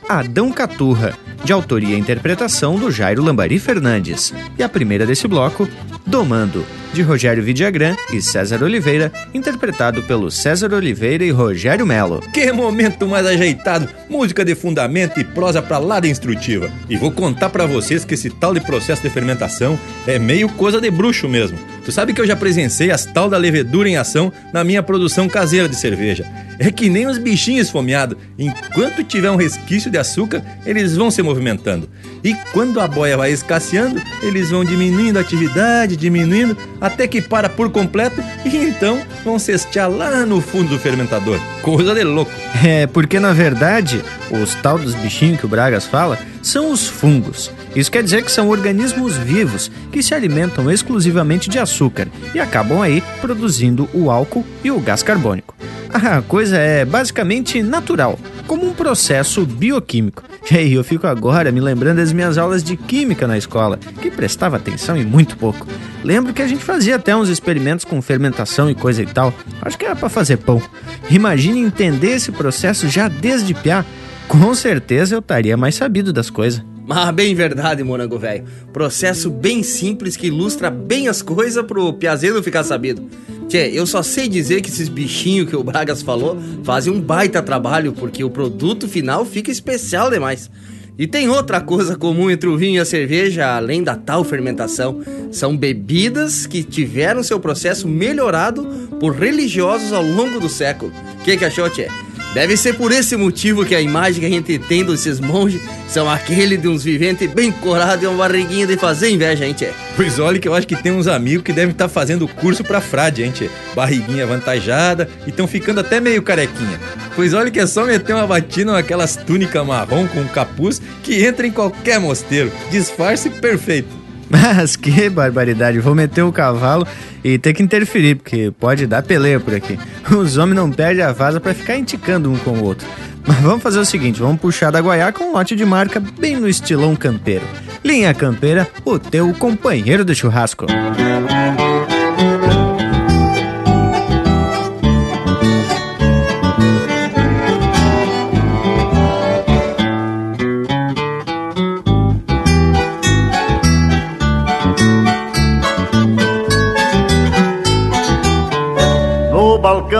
[0.07, 1.13] Adão Caturra,
[1.43, 4.33] de autoria e interpretação do Jairo Lambari Fernandes.
[4.57, 5.67] E a primeira desse bloco,
[6.05, 6.65] Domando,
[6.95, 12.21] de Rogério Vidagrã e César Oliveira, interpretado pelo César Oliveira e Rogério Melo.
[12.33, 13.89] Que momento mais ajeitado!
[14.09, 16.71] Música de fundamento e prosa pra lá de instrutiva.
[16.89, 19.77] E vou contar para vocês que esse tal de processo de fermentação
[20.07, 21.57] é meio coisa de bruxo mesmo.
[21.83, 25.27] Tu sabe que eu já presenciei as tal da levedura em ação na minha produção
[25.27, 26.25] caseira de cerveja.
[26.57, 28.17] É que nem os bichinhos esfomeados.
[28.39, 31.89] Enquanto tiver um resquício de açúcar, eles vão se movimentando.
[32.23, 37.49] E quando a boia vai escasseando, eles vão diminuindo a atividade, diminuindo, até que para
[37.49, 41.39] por completo e então vão cestear lá no fundo do fermentador.
[41.63, 42.31] Coisa de louco.
[42.63, 47.51] É, porque na verdade, os tal dos bichinhos que o Bragas fala são os fungos.
[47.75, 52.81] Isso quer dizer que são organismos vivos que se alimentam exclusivamente de açúcar e acabam
[52.81, 55.55] aí produzindo o álcool e o gás carbônico.
[55.91, 60.23] A coisa é basicamente natural, como um processo bioquímico.
[60.51, 64.11] E aí eu fico agora me lembrando das minhas aulas de química na escola, que
[64.11, 65.65] prestava atenção e muito pouco.
[66.03, 69.33] Lembro que a gente fazia até uns experimentos com fermentação e coisa e tal.
[69.59, 70.61] Acho que era para fazer pão.
[71.09, 73.83] Imagine entender esse processo já desde piá.
[74.27, 76.63] Com certeza eu estaria mais sabido das coisas.
[76.87, 78.45] Mas bem verdade, morango velho.
[78.71, 83.09] Processo bem simples que ilustra bem as coisas pro Piazeiro ficar sabido.
[83.47, 87.41] Tchê, eu só sei dizer que esses bichinhos que o Bragas falou fazem um baita
[87.41, 90.49] trabalho, porque o produto final fica especial demais.
[90.97, 95.01] E tem outra coisa comum entre o vinho e a cerveja, além da tal fermentação.
[95.29, 98.63] São bebidas que tiveram seu processo melhorado
[98.99, 100.91] por religiosos ao longo do século.
[101.19, 101.89] O que, que achou, Tchê?
[102.35, 106.09] Deve ser por esse motivo que a imagem que a gente tem desses monges são
[106.09, 109.69] aquele de uns viventes bem corados e uma barriguinha de fazer inveja, tchê?
[109.95, 112.81] Pois olha que eu acho que tem uns amigos que devem estar fazendo curso pra
[112.81, 113.49] frade, tchê?
[113.73, 116.77] Barriguinha avantajada e estão ficando até meio carequinha.
[117.15, 121.47] Pois olha que é só meter uma batina naquelas túnicas marrom com capuz que entra
[121.47, 122.51] em qualquer mosteiro.
[122.69, 124.04] Disfarce perfeito.
[124.29, 126.87] Mas que barbaridade, vou meter o cavalo
[127.23, 129.77] e ter que interferir, porque pode dar peleia por aqui.
[130.11, 132.87] Os homens não perdem a vaza para ficar indicando um com o outro.
[133.27, 136.35] Mas vamos fazer o seguinte, vamos puxar da Guaiá com um lote de marca bem
[136.35, 137.45] no estilão campeiro.
[137.83, 140.65] Linha Campeira, o teu companheiro de churrasco.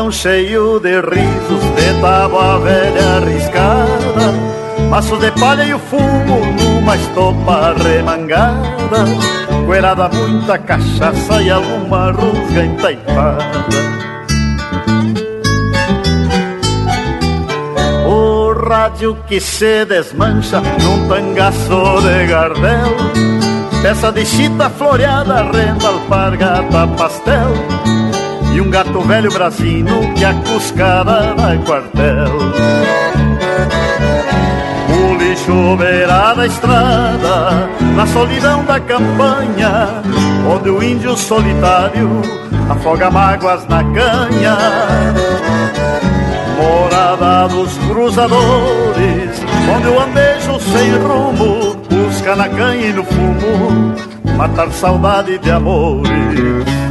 [0.05, 4.31] Balcão cheio de risos, de tábua velha arriscada,
[4.89, 9.05] maço de palha e o fumo numa estopa remangada,
[9.65, 13.65] coerada muita cachaça e alguma rusga entaifada.
[18.07, 22.95] O rádio que se desmancha num tangaço de gardel,
[23.81, 28.14] peça de chita floreada, renda, alpargata, pastel
[28.55, 32.37] e um gato velho brasino que a cuscada dá quartel.
[34.87, 40.01] O lixo beira da estrada, na solidão da campanha,
[40.49, 42.21] onde o índio solitário
[42.69, 44.57] afoga mágoas na canha.
[46.57, 49.41] Morada dos cruzadores,
[49.75, 53.95] onde o andejo sem rumo, busca na canha e no fumo,
[54.37, 56.84] matar saudade de amores.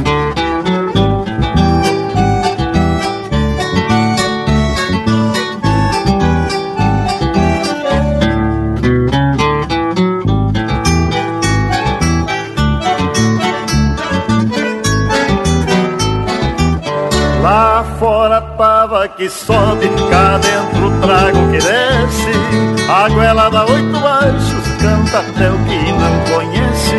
[19.09, 22.89] Que sobe, cá dentro trago que desce.
[22.89, 26.95] A goela dá oito baixos, canta até o que não conhece.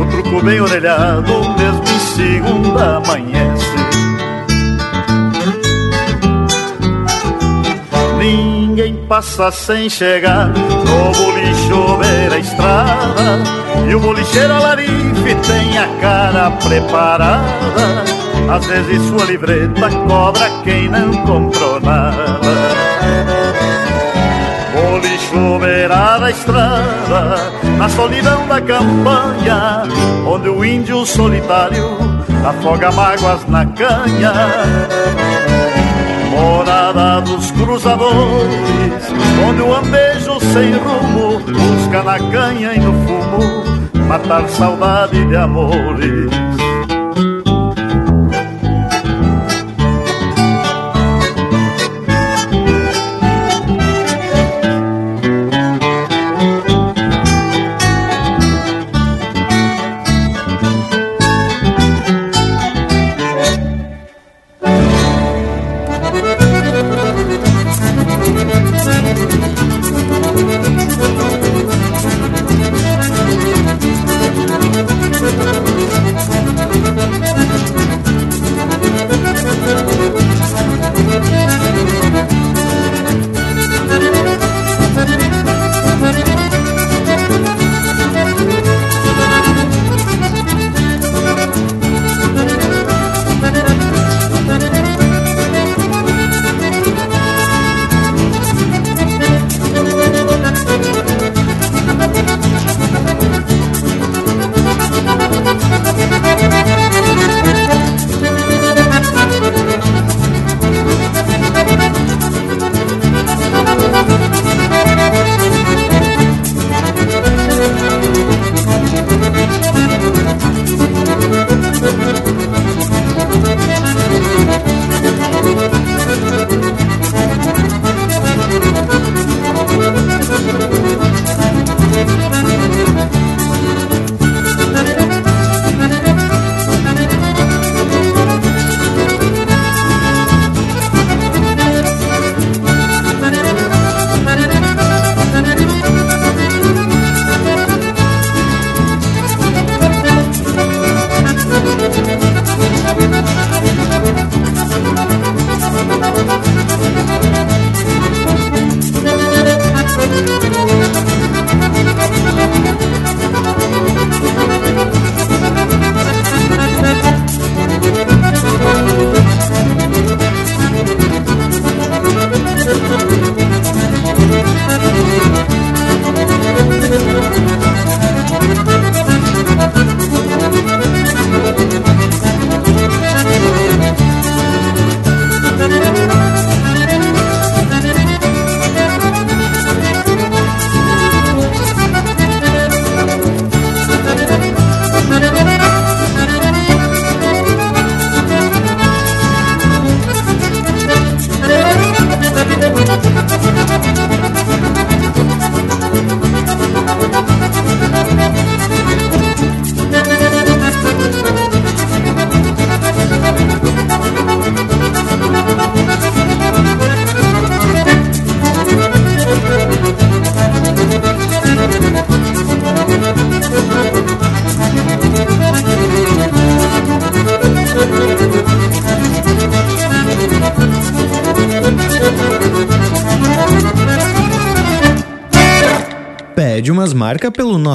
[0.00, 3.76] O truco bem orelhado, mesmo em segunda amanhece.
[8.18, 11.98] Ninguém passa sem chegar no bolicho
[12.32, 13.42] a estrada.
[13.88, 21.12] E o bolicheiro alarife tem a cara preparada às vezes sua livreta cobra quem não
[21.24, 22.40] comprou nada.
[24.76, 29.84] Bolicho beirada a estrada Na solidão da campanha
[30.26, 31.96] Onde o índio solitário
[32.44, 34.32] Afoga mágoas na canha.
[36.30, 39.10] Morada dos cruzadores
[39.48, 46.45] Onde o andejo sem rumo Busca na canha e no fumo Matar saudade de amores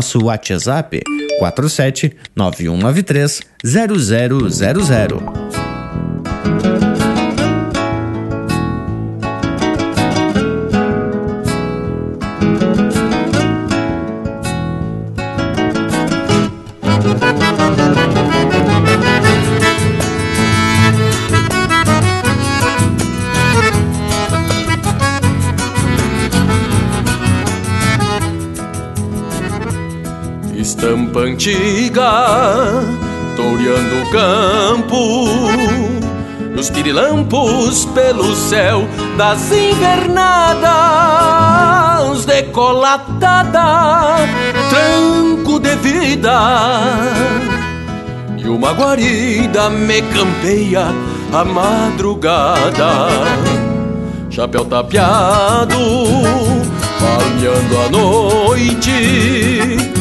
[0.02, 0.99] nosso WhatsApp
[1.38, 5.41] 47 9193 0000.
[31.32, 32.84] Antiga,
[33.38, 35.29] toureando o campo,
[36.57, 38.86] os pirilampos pelo céu
[39.17, 44.17] das invernadas, decolatada,
[44.69, 46.38] tranco de vida.
[48.38, 50.88] E uma guarida me campeia
[51.32, 53.07] a madrugada,
[54.29, 55.77] chapéu tapeado,
[56.99, 60.01] palmeando a noite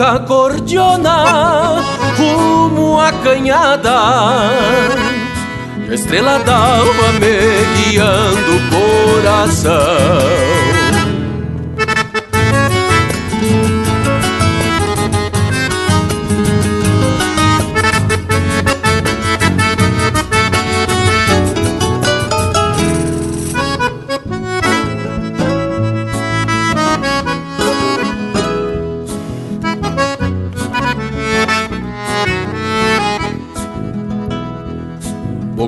[0.00, 1.76] ronca cordiona
[2.16, 4.50] rumo à canhada.
[5.86, 8.60] E a estrela d'alva me guiando o
[9.20, 10.79] coração.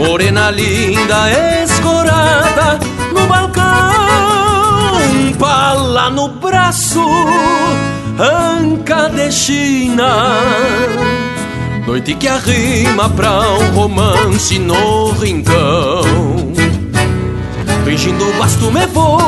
[0.00, 1.30] Morena linda,
[1.62, 2.80] escorada
[3.12, 3.62] no balcão,
[5.38, 7.04] pala no braço,
[8.18, 10.38] anca de China.
[11.86, 16.02] Noite que arrima pra um romance no rincão.
[17.84, 19.18] Fingindo basto me vou,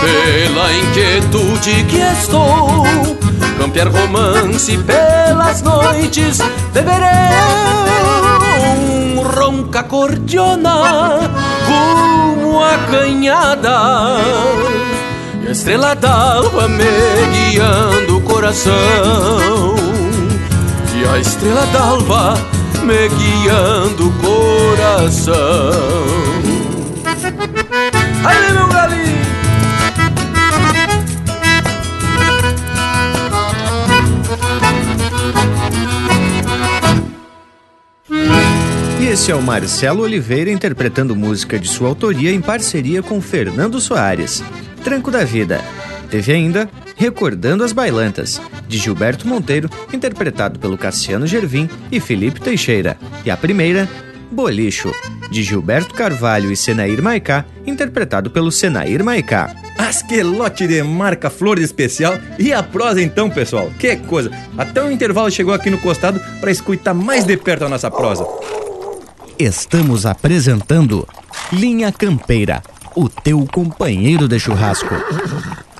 [0.00, 2.84] pela inquietude que estou.
[3.56, 6.38] Campear romance pelas noites,
[6.74, 8.47] beberei
[9.28, 11.20] ronca cordiona
[11.66, 14.18] rumo à canhada.
[15.42, 16.84] E a estrela d'alva me
[17.32, 19.74] guiando o coração.
[20.94, 22.34] E a estrela d'alva
[22.82, 25.34] me guiando o coração.
[28.24, 28.77] Aí meu
[39.20, 44.44] esse é o Marcelo Oliveira interpretando música de sua autoria em parceria com Fernando Soares.
[44.84, 45.60] Tranco da Vida.
[46.08, 52.96] Teve ainda Recordando as Bailantas, de Gilberto Monteiro, interpretado pelo Cassiano Gervim e Felipe Teixeira.
[53.24, 53.88] E a primeira,
[54.30, 54.94] Bolicho,
[55.32, 59.52] de Gilberto Carvalho e Senair Maicá, interpretado pelo Senair Maicá.
[59.76, 63.68] Asquelote de marca flor especial e a prosa então, pessoal.
[63.80, 64.30] Que coisa!
[64.56, 68.24] Até o intervalo chegou aqui no costado para escutar mais de perto a nossa prosa.
[69.38, 71.06] Estamos apresentando
[71.52, 72.60] Linha Campeira,
[72.96, 74.92] o teu companheiro de churrasco.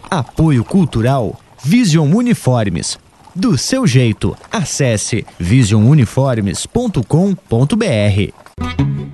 [0.09, 3.01] Apoio Cultural Vision Uniformes.
[3.35, 8.33] Do seu jeito, acesse visionuniformes.com.br.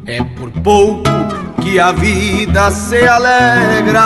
[0.05, 1.05] É por pouco
[1.63, 4.05] que a vida se alegra.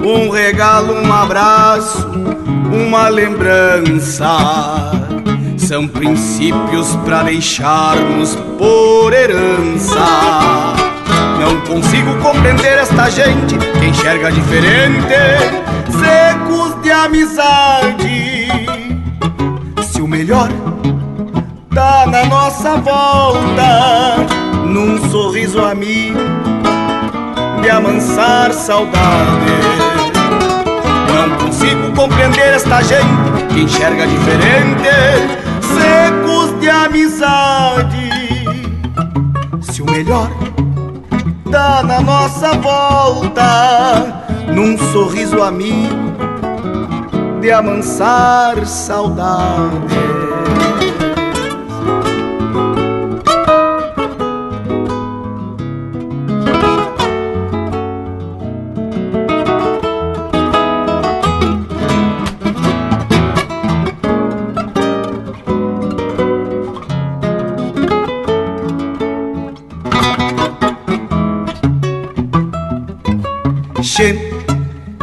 [0.00, 2.06] Um regalo, um abraço,
[2.72, 4.28] uma lembrança
[5.58, 9.98] são princípios para deixarmos por herança.
[11.40, 15.14] Não consigo compreender esta gente que enxerga diferente,
[16.00, 18.48] secos de amizade.
[19.82, 20.48] Se o melhor
[21.74, 24.16] tá na nossa volta,
[24.64, 26.18] num sorriso amigo
[27.62, 29.58] de amansar saudade.
[31.12, 38.10] Não consigo compreender esta gente que enxerga diferente secos de amizade.
[39.60, 40.30] Se o melhor
[41.50, 45.96] dá na nossa volta, num sorriso amigo
[47.40, 50.27] de amansar saudade.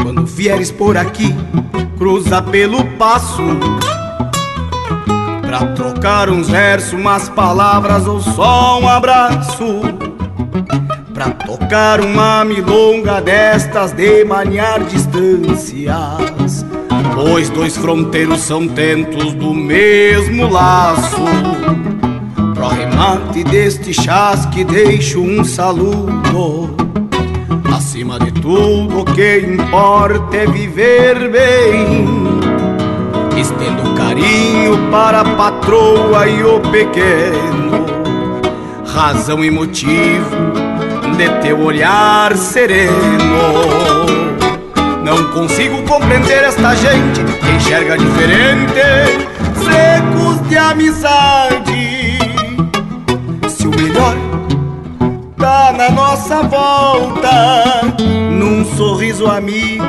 [0.01, 1.35] Quando vieres por aqui,
[1.97, 3.43] cruza pelo passo.
[5.41, 9.81] Pra trocar uns versos, umas palavras ou só um abraço.
[11.13, 16.65] Pra tocar uma milonga destas de maniar distâncias.
[17.13, 21.21] Pois dois fronteiros são tentos do mesmo laço.
[22.53, 26.74] Pro remate deste chasque deixo um saludo
[28.45, 32.05] tudo que importa é viver bem.
[33.35, 37.87] Estendo carinho para a patroa e o pequeno.
[38.85, 40.29] Razão e motivo
[41.17, 42.93] de teu olhar sereno.
[45.03, 48.79] Não consigo compreender esta gente que enxerga diferente.
[49.55, 52.19] Secos de amizade.
[53.49, 54.15] Se o melhor
[55.35, 57.95] tá na nossa volta,
[58.45, 59.83] num sorriso amigo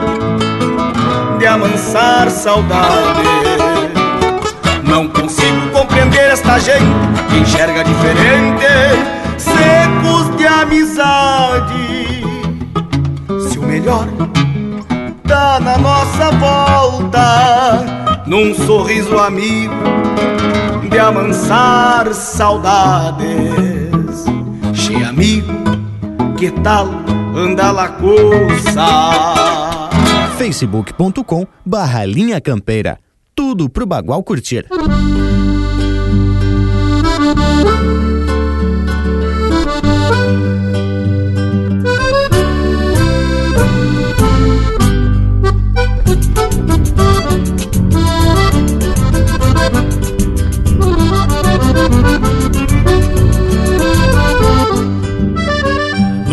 [1.38, 3.28] de amansar saudade.
[4.82, 6.86] Não consigo compreender esta gente
[7.28, 8.64] que enxerga diferente,
[9.36, 12.24] secos de amizade.
[13.50, 14.08] Se o melhor
[15.28, 17.84] tá na nossa volta,
[18.26, 19.74] num sorriso amigo
[20.88, 23.26] de amansar saudades.
[24.72, 25.52] Che amigo,
[26.38, 27.05] que tal
[27.36, 29.90] anda la coisa?
[30.38, 32.98] facebook.com barra linha campeira.
[33.34, 34.66] Tudo pro Bagual curtir.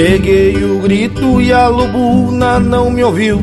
[0.00, 3.42] Peguei o grito e a lubuna não me ouviu.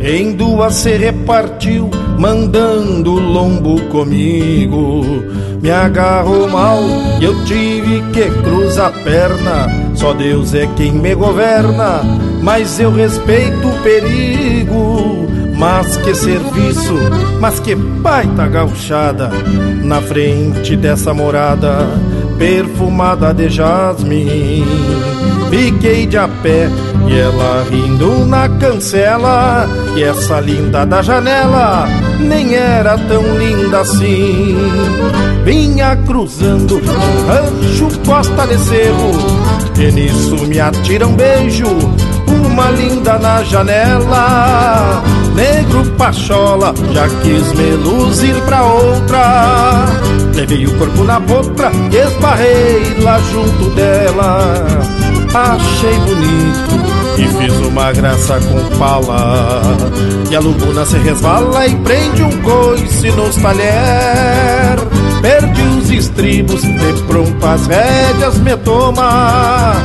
[0.00, 5.04] Em duas se repartiu, mandando o lombo comigo.
[5.62, 6.80] Me agarrou mal
[7.20, 9.68] e eu tive que cruzar a perna.
[9.94, 12.02] Só Deus é quem me governa,
[12.42, 15.28] mas eu respeito o perigo.
[15.58, 16.94] Mas que serviço,
[17.40, 19.28] mas que baita gauchada
[19.82, 21.88] Na frente dessa morada
[22.38, 24.64] perfumada de jasmim.
[25.50, 26.68] Fiquei de a pé
[27.08, 29.68] e ela rindo na cancela.
[29.96, 31.88] E essa linda da janela
[32.20, 34.56] nem era tão linda assim.
[35.44, 36.80] Vinha cruzando
[37.26, 39.12] rancho costa de cerro
[39.78, 41.64] E nisso me atira um beijo
[42.26, 45.02] uma linda na janela
[45.38, 49.86] Negro pachola, já quis me luzir pra outra.
[50.34, 54.66] Levei o corpo na potra, esbarrei lá junto dela.
[55.32, 59.62] Achei bonito e fiz uma graça com pala
[60.30, 64.76] E a lubuna se resvala e prende um coice nos talher.
[65.22, 69.76] Perdi os estribos, de pronto as rédeas me toma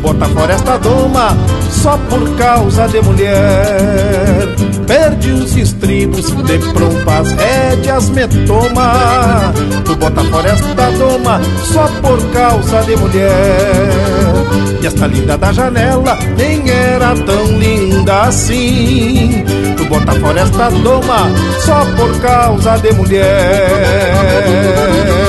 [0.00, 1.36] bota fora esta doma,
[1.70, 4.48] só por causa de mulher.
[4.86, 9.52] Perdi os estribos, de pronto as rédeas me toma.
[9.84, 11.40] Tu bota fora esta doma,
[11.72, 13.30] só por causa de mulher.
[14.82, 19.44] E esta linda da janela nem era tão linda assim.
[19.76, 21.30] Tu bota fora esta doma,
[21.64, 25.19] só por causa de mulher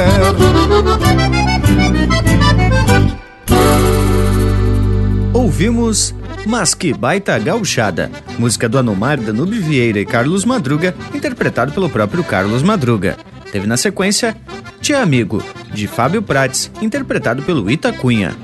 [5.61, 6.15] Ouvimos
[6.47, 8.09] Mas Que Baita Gauchada,
[8.39, 13.15] música do Anomar, Danube Vieira e Carlos Madruga, interpretado pelo próprio Carlos Madruga.
[13.51, 14.35] Teve na sequência
[14.81, 18.35] Tia Amigo, de Fábio Prates, interpretado pelo Itacunha.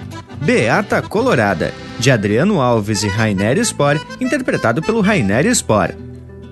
[0.43, 5.89] Beata Colorada, de Adriano Alves e Rainer Spor, interpretado pelo Rainer Spor.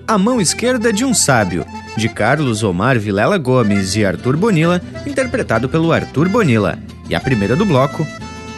[0.04, 1.64] A Mão Esquerda de um Sábio,
[1.96, 6.76] de Carlos Omar Vilela Gomes e Arthur Bonilla, interpretado pelo Arthur Bonilla.
[7.08, 8.04] E a primeira do bloco,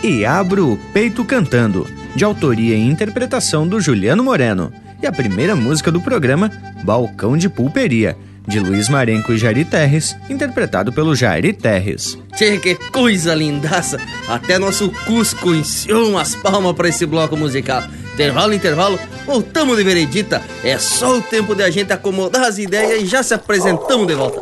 [0.02, 4.72] E Abro o Peito Cantando, de autoria e interpretação do Juliano Moreno.
[5.00, 6.50] E a primeira música do programa,
[6.82, 12.18] Balcão de Pulperia, de Luiz Marenco e Jari Terres, interpretado pelo Jari Terres.
[12.34, 14.00] Tchê, que coisa lindaça!
[14.26, 17.84] Até nosso Cusco ensiou umas palmas para esse bloco musical.
[18.14, 20.42] Intervalo, intervalo, voltamos de veredita.
[20.64, 24.16] É só o tempo de a gente acomodar as ideias e já se apresentamos de
[24.16, 24.40] volta.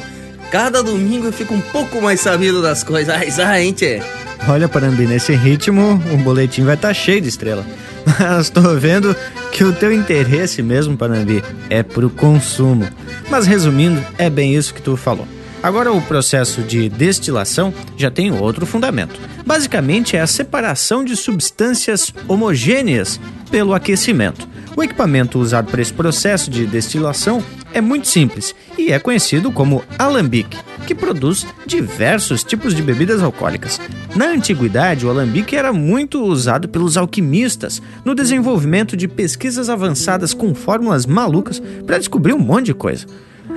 [0.51, 3.15] Cada domingo eu fico um pouco mais sabido das coisas.
[3.15, 4.03] Ai, ai, hein, tchê?
[4.49, 7.65] Olha, Parambi, nesse ritmo o boletim vai estar tá cheio de estrela.
[8.19, 9.15] Mas tô vendo
[9.53, 12.89] que o teu interesse mesmo, Panambi, é pro consumo.
[13.31, 15.29] Mas resumindo, é bem isso que tu falou.
[15.63, 19.21] Agora, o processo de destilação já tem outro fundamento.
[19.47, 24.49] Basicamente, é a separação de substâncias homogêneas pelo aquecimento.
[24.77, 29.85] O equipamento usado para esse processo de destilação é muito simples e é conhecido como
[29.99, 33.81] alambique, que produz diversos tipos de bebidas alcoólicas.
[34.17, 40.55] Na antiguidade, o alambique era muito usado pelos alquimistas no desenvolvimento de pesquisas avançadas com
[40.55, 43.07] fórmulas malucas para descobrir um monte de coisa.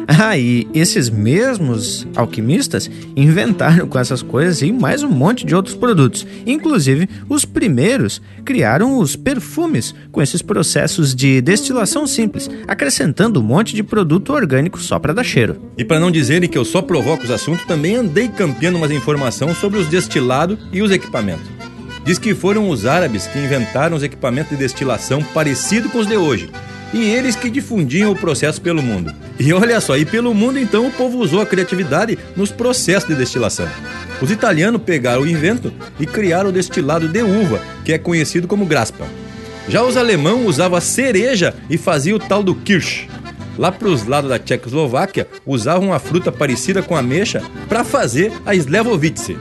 [0.07, 5.75] Ah, e esses mesmos alquimistas inventaram com essas coisas e mais um monte de outros
[5.75, 6.25] produtos.
[6.45, 13.73] Inclusive, os primeiros criaram os perfumes com esses processos de destilação simples, acrescentando um monte
[13.75, 15.57] de produto orgânico só para dar cheiro.
[15.77, 19.57] E para não dizerem que eu só provoco os assuntos, também andei campeando umas informações
[19.57, 21.45] sobre os destilados e os equipamentos.
[22.05, 26.15] Diz que foram os árabes que inventaram os equipamentos de destilação parecido com os de
[26.15, 26.51] hoje
[26.95, 29.13] e eles que difundiam o processo pelo mundo.
[29.37, 33.15] E olha só, e pelo mundo então o povo usou a criatividade nos processos de
[33.15, 33.67] destilação.
[34.21, 38.65] Os italianos pegaram o invento e criaram o destilado de uva, que é conhecido como
[38.65, 39.05] graspa.
[39.67, 43.09] Já os alemães usavam a cereja e faziam o tal do kirsch.
[43.57, 48.31] Lá para os lados da Tchecoslováquia, usavam uma fruta parecida com a ameixa para fazer
[48.45, 49.37] a Slevovice.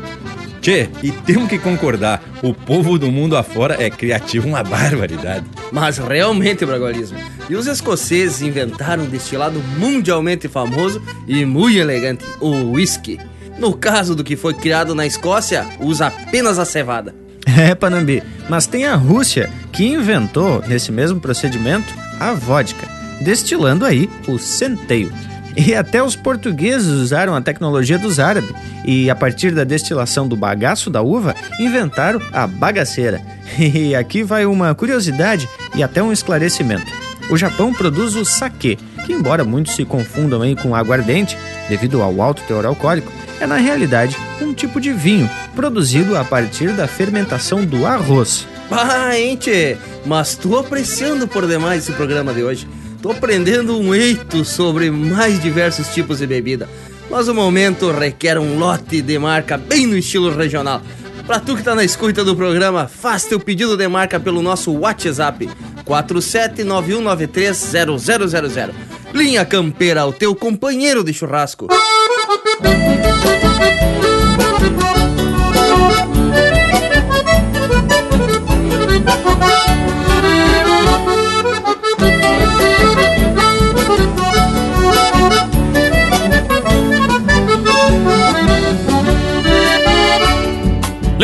[0.64, 5.44] Tchê, e temos que concordar, o povo do mundo afora é criativo uma barbaridade.
[5.70, 7.18] Mas realmente, Bragualismo.
[7.50, 13.20] E os escoceses inventaram um destilado mundialmente famoso e muito elegante, o whisky.
[13.58, 17.14] No caso do que foi criado na Escócia, usa apenas a cevada.
[17.46, 22.88] É, Panambi, mas tem a Rússia que inventou, nesse mesmo procedimento, a vodka,
[23.20, 25.12] destilando aí o centeio.
[25.56, 28.50] E até os portugueses usaram a tecnologia dos árabes
[28.84, 33.20] e, a partir da destilação do bagaço da uva, inventaram a bagaceira.
[33.58, 36.90] E aqui vai uma curiosidade e até um esclarecimento.
[37.30, 38.76] O Japão produz o sake,
[39.06, 41.38] que embora muitos se confundam aí com aguardente,
[41.68, 46.72] devido ao alto teor alcoólico, é na realidade um tipo de vinho produzido a partir
[46.72, 48.46] da fermentação do arroz.
[48.70, 49.76] Ah, hein, tchê?
[50.06, 52.66] Mas tô apreciando por demais esse programa de hoje.
[53.04, 56.66] Tô aprendendo um eito sobre mais diversos tipos de bebida.
[57.10, 60.80] Mas o momento requer um lote de marca bem no estilo regional.
[61.26, 64.72] Pra tu que tá na escuta do programa, faz teu pedido de marca pelo nosso
[64.72, 65.50] WhatsApp
[65.84, 68.70] 47991930000.
[69.12, 71.68] Linha Campeira, o teu companheiro de churrasco.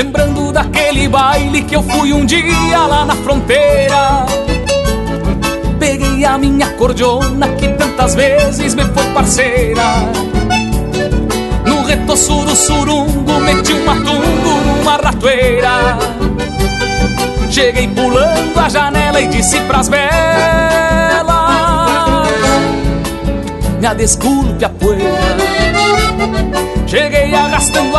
[0.02, 4.24] Lembrando daquele baile que eu fui um dia lá na fronteira.
[5.78, 9.82] Peguei a minha cordiona que tantas vezes me foi parceira.
[11.66, 15.98] No retoço do surungo meti um matungo numa ratoeira.
[17.50, 20.00] Cheguei pulando a janela e disse pras velas:
[23.78, 25.36] Me desculpe a poeira.
[26.86, 27.89] Cheguei arrastando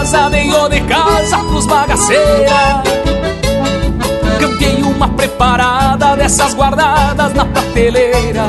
[0.00, 2.82] a asa, dei de casa pros bagaceira
[4.40, 8.42] Cambiei uma preparada dessas guardadas na prateleira.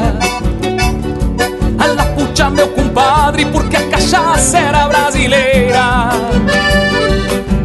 [1.78, 6.12] Ala puxa meu compadre, porque a cachaça era brasileira.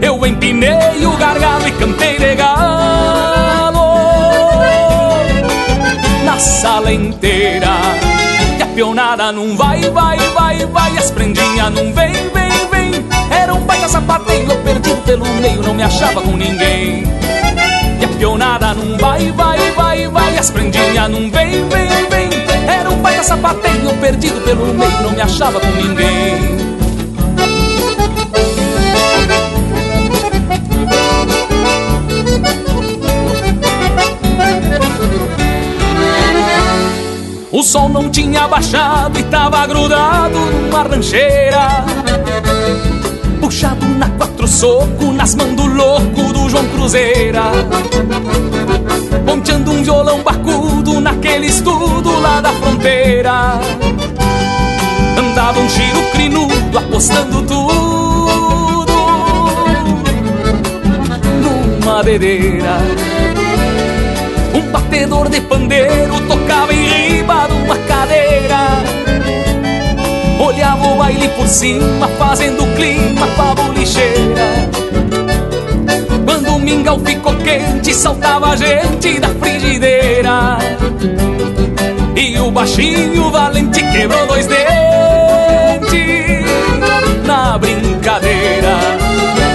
[0.03, 3.87] Eu empinei o gargalo e cantei de galo.
[6.25, 7.71] Na sala inteira
[8.77, 12.46] pionada num vai, vai, vai, vai As prendinhas num vem, vem,
[13.57, 17.05] um baita sapateio, eu perdido pelo meio Não me achava com ninguém.
[18.01, 22.31] E a pionada num vai, vai, vai, vai As prendinhas num vem, vem, vem.
[22.69, 26.67] Era um baita sapateio, eu perdido pelo meio Não me achava com ninguém.
[37.51, 41.87] O sol não tinha baixado e tava grudado numa rancheira
[43.57, 47.45] Puxado na quatro soco, nas mãos do louco do João Cruzeira.
[49.25, 53.59] Ponteando um violão bacudo naquele estudo lá da fronteira.
[55.19, 58.87] Andava um giro crinudo apostando tudo
[61.41, 62.77] Numa bebeira.
[64.53, 67.46] Um batedor de pandeiro tocava em riba
[70.57, 74.71] Olhava o baile por cima, fazendo clima pra bolicheira.
[76.25, 80.57] Quando o mingau ficou quente, saltava a gente da frigideira.
[82.17, 84.57] E o baixinho valente quebrou dois dentes
[87.27, 88.79] Na brincadeira.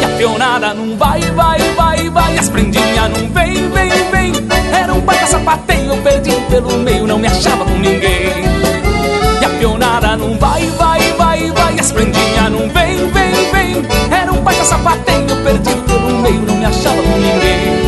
[0.02, 4.34] E a peonada não vai, vai, vai, vai As prendinhas não vem, vem, vem.
[4.72, 8.21] Era um baita sapateio, perdi pelo meio, não me achava com ninguém.
[11.82, 13.86] As prendinhas não vem, vem, vem.
[14.12, 17.82] Era um baita sapateio, eu perdi pelo meio, não me achava com ninguém.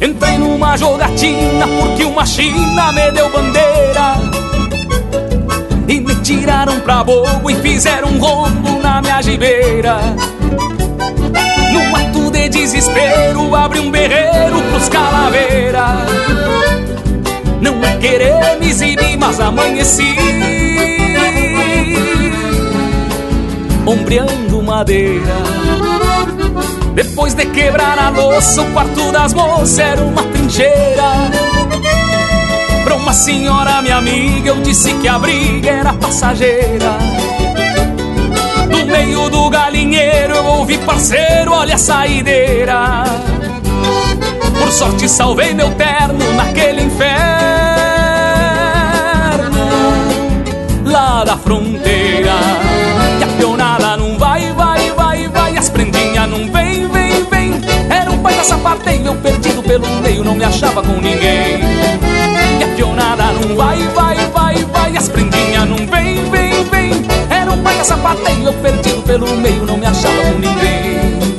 [0.00, 4.14] Entrei numa jogatina porque uma china me deu bandeira
[5.88, 9.98] e me tiraram pra bobo e fizeram um rombo na minha gibeira
[12.66, 16.04] desespero abri um berreiro pros calaveira
[17.60, 20.16] Não é querer me exibir, mas amanheci
[23.86, 25.36] Ombreando madeira.
[26.92, 31.30] Depois de quebrar a louça, o quarto das moças era uma trincheira.
[32.82, 36.98] Pra uma senhora, minha amiga, eu disse que a briga era passageira.
[38.96, 43.04] Meio do galinheiro eu ouvi, parceiro, olha a saideira.
[44.58, 47.26] Por sorte salvei meu terno naquele inferno
[50.82, 52.32] lá da fronteira.
[53.20, 57.52] E a peonada não vai, vai, vai, vai, as prendinhas não vem, vem, vem.
[57.90, 61.60] Era um pai da sapateio, eu perdido pelo meio, não me achava com ninguém.
[62.58, 67.15] E a pionada não vai, vai, vai, vai As prendinhas não vem, vem, vem
[68.46, 71.35] Eu perdido pelo meio Não me achava com ninguém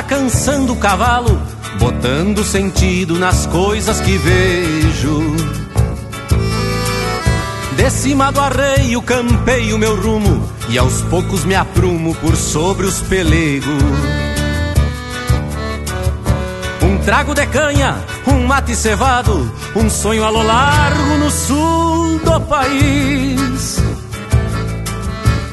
[0.00, 1.40] estrada cansando o cavalo,
[1.78, 5.36] botando sentido nas coisas que vejo.
[7.76, 12.86] De cima do arreio campei o meu rumo e aos poucos me aprumo por sobre
[12.86, 13.82] os pelegos.
[16.82, 17.96] Um trago de canha,
[18.26, 23.79] um mate cevado, um sonho a lo largo no sul do país.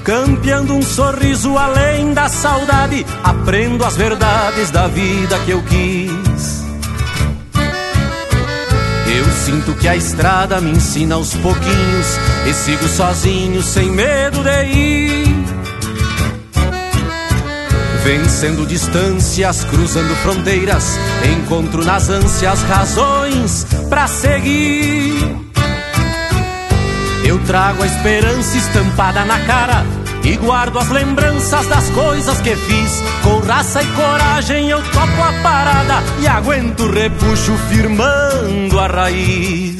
[0.07, 6.63] Campeando um sorriso além da saudade, aprendo as verdades da vida que eu quis.
[9.05, 12.07] Eu sinto que a estrada me ensina aos pouquinhos
[12.49, 15.45] e sigo sozinho, sem medo de ir.
[18.05, 20.97] Vencendo distâncias, cruzando fronteiras,
[21.37, 25.47] encontro nas ânsias razões para seguir.
[27.25, 29.96] Eu trago a esperança estampada na cara
[30.27, 33.01] e guardo as lembranças das coisas que fiz.
[33.23, 39.77] Com raça e coragem eu topo a parada e aguento o repuxo firmando a raiz.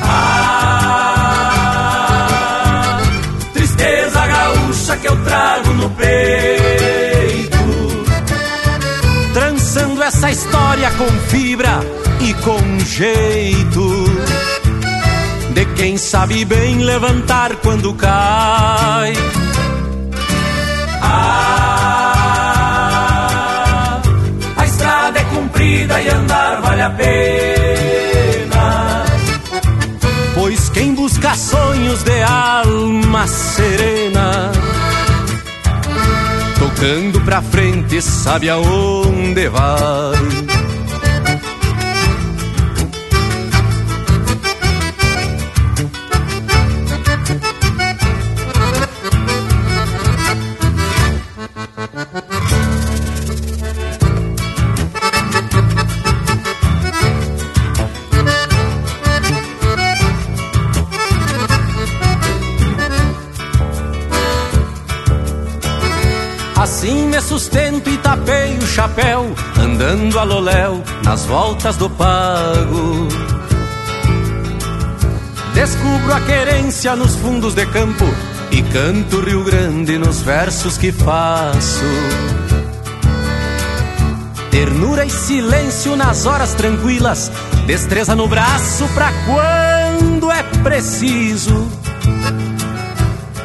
[0.00, 1.40] Ah,
[3.52, 6.12] tristeza gaúcha que eu trago no peito.
[9.34, 11.80] Trançando essa história com fibra
[12.20, 14.31] e com jeito
[15.52, 19.12] de quem sabe bem levantar quando cai.
[21.02, 22.42] Ah,
[24.56, 27.32] a estrada é comprida e andar vale a pena.
[30.34, 34.50] Pois quem busca sonhos de alma serena,
[36.58, 40.51] tocando pra frente, sabe aonde vai.
[67.52, 73.08] Sustento e tapei o chapéu, andando a loléu nas voltas do pago.
[75.52, 78.06] Descubro a querência nos fundos de campo
[78.50, 81.84] e canto Rio Grande nos versos que faço.
[84.50, 87.30] Ternura e silêncio nas horas tranquilas,
[87.66, 91.68] destreza no braço pra quando é preciso.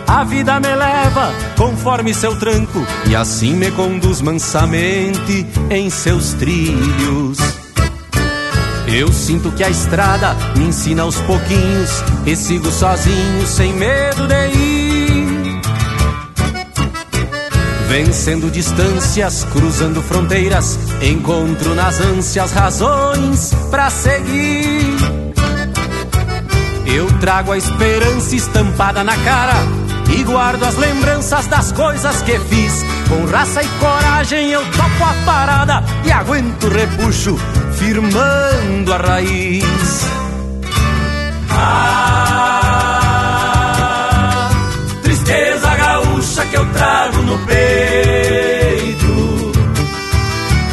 [0.07, 7.39] A vida me leva conforme seu tranco e assim me conduz mansamente em seus trilhos.
[8.87, 11.89] Eu sinto que a estrada me ensina aos pouquinhos
[12.25, 15.61] e sigo sozinho sem medo de ir.
[17.89, 24.95] Vencendo distâncias, cruzando fronteiras, encontro nas ânsias razões para seguir.
[26.85, 29.86] Eu trago a esperança estampada na cara
[30.27, 32.85] guardo as lembranças das coisas que fiz.
[33.07, 37.39] Com raça e coragem eu topo a parada e aguento o repuxo,
[37.77, 40.05] firmando a raiz.
[41.49, 42.09] Ah,
[45.01, 49.07] tristeza gaúcha que eu trago no peito,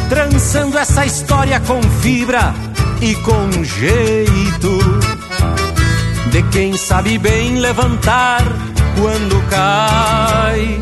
[0.09, 2.53] trançando essa história com fibra
[3.01, 4.77] e com jeito
[6.29, 8.43] de quem sabe bem levantar
[8.99, 10.81] quando cai.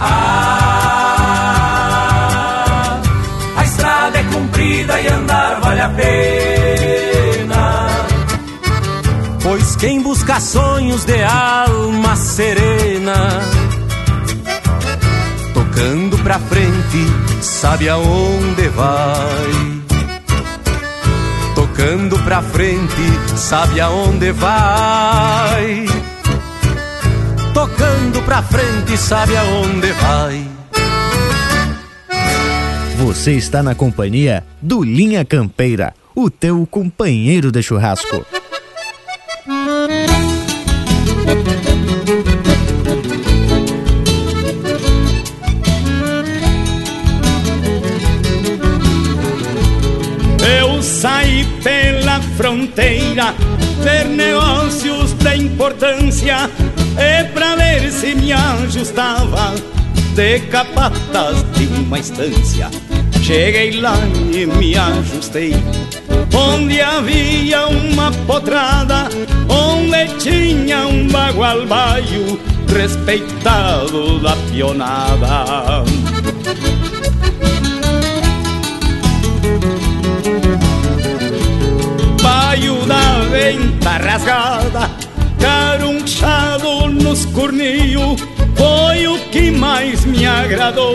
[0.00, 1.40] Ah,
[3.56, 7.88] a estrada é comprida e andar vale a pena.
[9.42, 13.40] Pois quem busca sonhos de alma serena,
[15.54, 17.06] tocando pra frente,
[17.40, 19.82] sabe aonde vai.
[21.54, 26.01] Tocando pra frente, sabe aonde vai
[28.24, 30.46] pra frente, sabe aonde vai.
[32.98, 38.24] Você está na companhia do Linha Campeira, o teu companheiro de churrasco.
[50.60, 53.34] Eu saí pela fronteira,
[53.82, 56.48] ver negócios de importância
[56.96, 59.54] é pra ver se me ajustava
[60.14, 62.70] de capatas de uma estância.
[63.22, 63.94] Cheguei lá
[64.32, 65.54] e me ajustei,
[66.34, 69.08] onde havia uma potrada,
[69.48, 72.38] onde tinha um bagual baio,
[72.68, 75.84] respeitado da pionada.
[82.20, 84.90] Baio da venta rasgada,
[85.42, 88.20] carunchado nos corninhos,
[88.54, 90.94] foi o que mais me agradou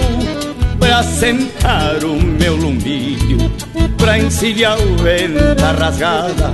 [0.79, 3.51] pra sentar o meu lumbinho,
[3.97, 6.53] pra encilhar o venta rasgada.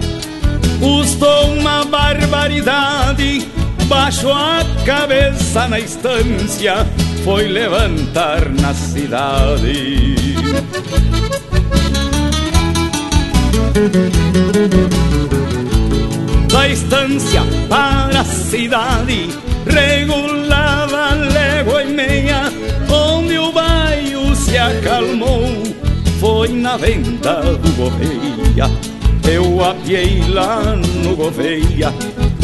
[0.79, 3.47] Custou uma barbaridade,
[3.85, 6.87] baixou a cabeça na estância,
[7.23, 10.25] foi levantar na cidade.
[16.53, 19.27] Da estância para a cidade,
[19.65, 22.43] regulava a légua e meia,
[22.87, 25.63] onde o baio se acalmou,
[26.19, 28.69] foi na venda do Gouveia.
[29.27, 30.61] Eu apiei lá
[31.03, 31.91] no Gouveia,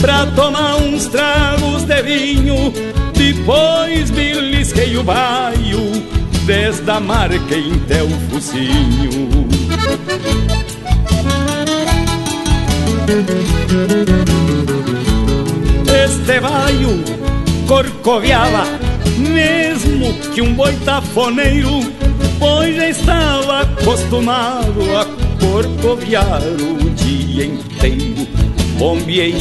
[0.01, 2.73] pra tomar uns tragos de vinho,
[3.13, 6.03] depois belisquei o baio,
[6.47, 9.47] desde a marca até o focinho.
[16.05, 17.03] Este baio
[17.67, 18.65] corcoviava,
[19.17, 21.91] mesmo que um boitafoneiro,
[22.37, 25.07] pois já estava acostumado a
[25.43, 28.27] corcoviar o dia inteiro.
[28.77, 29.35] Bombiei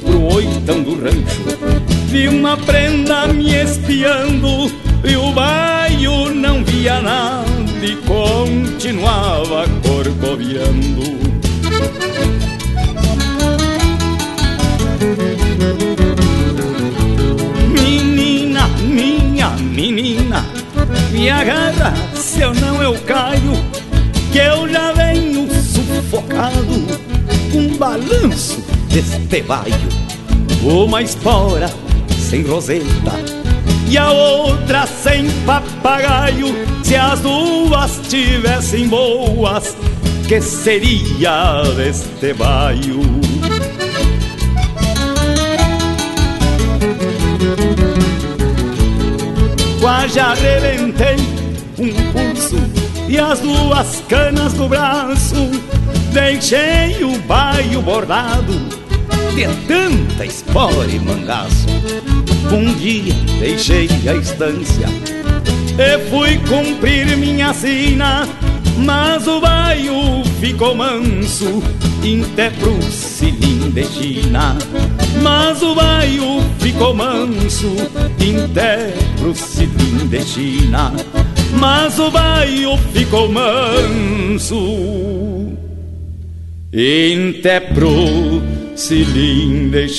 [0.00, 1.44] pro oitão do rancho,
[2.08, 4.72] vi uma prenda me espiando,
[5.04, 7.46] e o baio não via nada
[7.80, 11.22] e continuava corcoviando.
[17.68, 20.44] Menina, minha menina,
[21.10, 23.52] me agarra se eu não eu caio,
[24.30, 26.86] que eu já venho sufocado
[27.52, 29.74] com balanço deste baio.
[30.62, 31.70] Uma espora
[32.18, 33.42] sem roseta
[33.88, 36.54] e a outra sem papagaio.
[36.82, 39.76] Se as duas tivessem boas,
[40.26, 43.21] que seria deste baio?
[49.82, 51.16] Quase arrebentei
[51.76, 52.54] um pulso
[53.08, 55.50] e as duas canas do braço.
[56.12, 58.52] Deixei o baio bordado
[59.34, 61.66] de tanta espora e mangaço.
[62.52, 64.86] Um dia deixei a estância
[65.76, 68.28] e fui cumprir minha sina,
[68.78, 71.60] mas o baio ficou manso,
[72.32, 72.80] até pro
[73.72, 74.56] cilindrina.
[75.22, 77.74] Mas o baio ficou manso,
[78.44, 80.92] até pro cilindrina.
[81.58, 84.56] Mas o baio ficou manso,
[86.72, 88.42] até pro
[88.74, 89.92] cilindrina.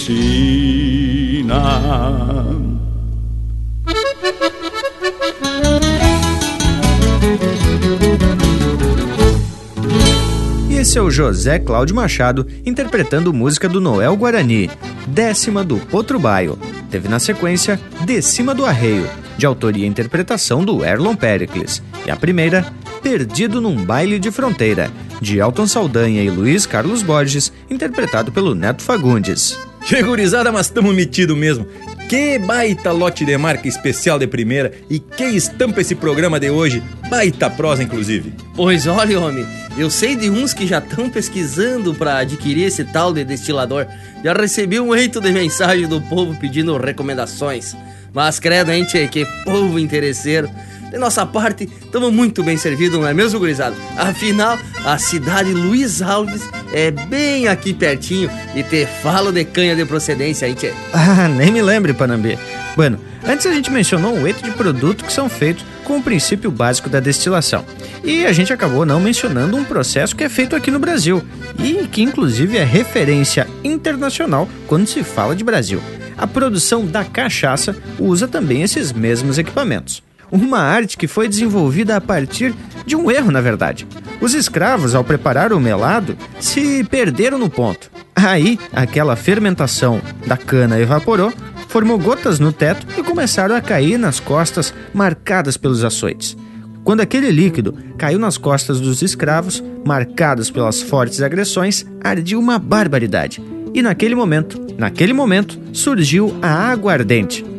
[10.84, 14.70] Esse é o José Cláudio Machado interpretando música do Noel Guarani,
[15.08, 16.60] Décima do Potro Baio.
[16.92, 21.82] Teve na sequência De Cima do Arreio, de autoria e interpretação do Erlon Pericles.
[22.06, 22.66] E a primeira,
[23.02, 24.92] Perdido num Baile de Fronteira,
[25.22, 29.58] de Elton Saldanha e Luiz Carlos Borges, interpretado pelo Neto Fagundes.
[29.86, 31.66] Chegurizada, mas tamo metido mesmo.
[32.14, 36.84] Que baita lote de marca especial de primeira e que estampa esse programa de hoje.
[37.10, 38.36] Baita prosa, inclusive.
[38.56, 39.44] Pois olha, homem,
[39.76, 43.88] eu sei de uns que já estão pesquisando para adquirir esse tal de destilador.
[44.24, 47.76] Já recebi um eito de mensagem do povo pedindo recomendações.
[48.14, 50.48] Mas credo, hein, tchê, que povo interesseiro.
[50.94, 53.76] De nossa parte, estamos muito bem servidos, não é mesmo, gurizada?
[53.98, 59.86] Afinal, a cidade Luiz Alves é bem aqui pertinho e te falo de canha de
[59.86, 60.72] procedência, hein, tchê?
[60.94, 62.38] Ah, nem me lembre, Panambi.
[62.76, 66.52] Bueno, antes a gente mencionou um eito de produtos que são feitos com o princípio
[66.52, 67.66] básico da destilação.
[68.04, 71.24] E a gente acabou não mencionando um processo que é feito aqui no Brasil
[71.58, 75.82] e que inclusive é referência internacional quando se fala de Brasil.
[76.16, 80.04] A produção da cachaça usa também esses mesmos equipamentos.
[80.34, 82.56] Uma arte que foi desenvolvida a partir
[82.88, 83.86] de um erro, na verdade.
[84.20, 87.92] Os escravos, ao preparar o melado, se perderam no ponto.
[88.16, 91.32] Aí, aquela fermentação da cana evaporou,
[91.68, 96.36] formou gotas no teto e começaram a cair nas costas marcadas pelos açoites.
[96.84, 103.40] Quando aquele líquido caiu nas costas dos escravos, marcados pelas fortes agressões, ardia uma barbaridade.
[103.72, 107.53] E naquele momento, naquele momento, surgiu a aguardente.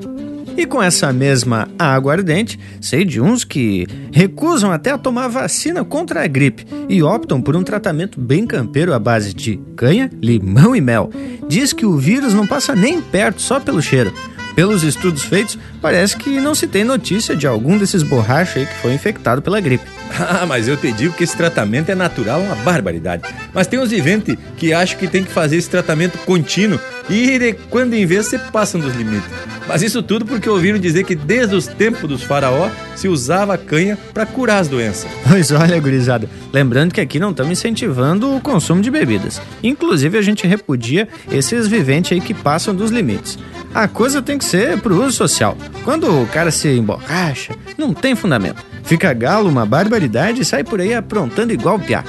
[0.56, 5.84] E com essa mesma água ardente, sei de uns que recusam até a tomar vacina
[5.84, 10.74] contra a gripe e optam por um tratamento bem campeiro à base de canha, limão
[10.76, 11.10] e mel.
[11.48, 14.12] Diz que o vírus não passa nem perto só pelo cheiro.
[14.54, 18.74] Pelos estudos feitos, parece que não se tem notícia de algum desses borrachos aí que
[18.76, 19.84] foi infectado pela gripe.
[20.16, 23.24] Ah, mas eu te digo que esse tratamento é natural, uma barbaridade.
[23.52, 26.78] Mas tem uns viventes que acham que tem que fazer esse tratamento contínuo
[27.08, 29.28] e de quando em vez se passam dos limites.
[29.66, 33.58] Mas isso tudo porque ouviram dizer que desde os tempos dos faraó se usava a
[33.58, 35.10] canha para curar as doenças.
[35.28, 39.40] Pois olha, gurizada, lembrando que aqui não estamos incentivando o consumo de bebidas.
[39.62, 43.38] Inclusive a gente repudia esses viventes aí que passam dos limites.
[43.74, 45.58] A coisa tem que ser pro uso social.
[45.82, 48.64] Quando o cara se emborracha, não tem fundamento.
[48.84, 52.04] Fica galo, uma barbaridade e sai por aí aprontando igual piá.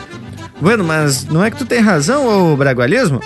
[0.61, 3.19] Bueno, mas não é que tu tem razão, ô bragualismo?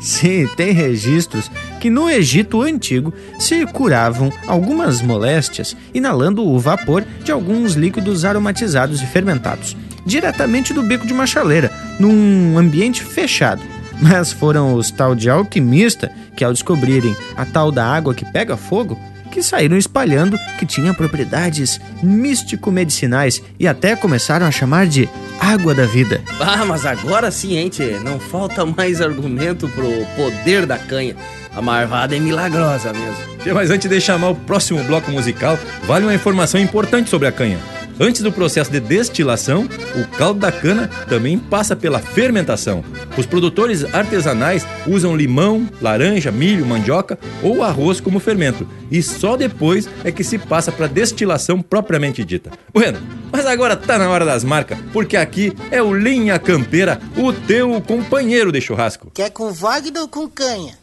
[0.00, 1.50] Sim, tem registros
[1.80, 9.02] que no Egito Antigo se curavam algumas moléstias inalando o vapor de alguns líquidos aromatizados
[9.02, 9.76] e fermentados,
[10.06, 13.62] diretamente do bico de uma chaleira, num ambiente fechado.
[14.00, 18.56] Mas foram os tal de alquimista que, ao descobrirem a tal da água que pega
[18.56, 18.98] fogo,
[19.30, 25.08] que saíram espalhando que tinha propriedades místico-medicinais e até começaram a chamar de
[25.38, 26.20] água da vida.
[26.40, 27.98] Ah, mas agora sim, hein, tchê?
[28.02, 31.14] Não falta mais argumento pro poder da canha.
[31.54, 33.38] A marvada é milagrosa mesmo.
[33.42, 37.32] Tchê, mas antes de chamar o próximo bloco musical, vale uma informação importante sobre a
[37.32, 37.58] canha.
[38.02, 42.82] Antes do processo de destilação, o caldo da cana também passa pela fermentação.
[43.18, 49.86] Os produtores artesanais usam limão, laranja, milho, mandioca ou arroz como fermento, e só depois
[50.02, 52.50] é que se passa para destilação propriamente dita.
[52.72, 52.98] Bueno,
[53.30, 57.82] mas agora tá na hora das marcas, porque aqui é o Linha Campeira, o teu
[57.82, 59.10] companheiro de churrasco.
[59.12, 60.78] Quer com Wagner ou com canha?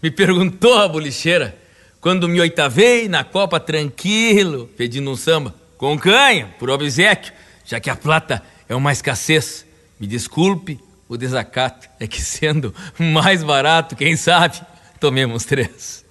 [0.00, 1.52] Me perguntou a bolicheira
[2.00, 5.58] quando me oitavei na copa tranquilo, pedindo um samba.
[5.80, 7.32] Com canha, por obsequio,
[7.64, 9.64] já que a plata é uma escassez.
[9.98, 10.78] Me desculpe
[11.08, 14.60] o desacato, é que sendo mais barato, quem sabe,
[15.00, 16.04] tomemos três.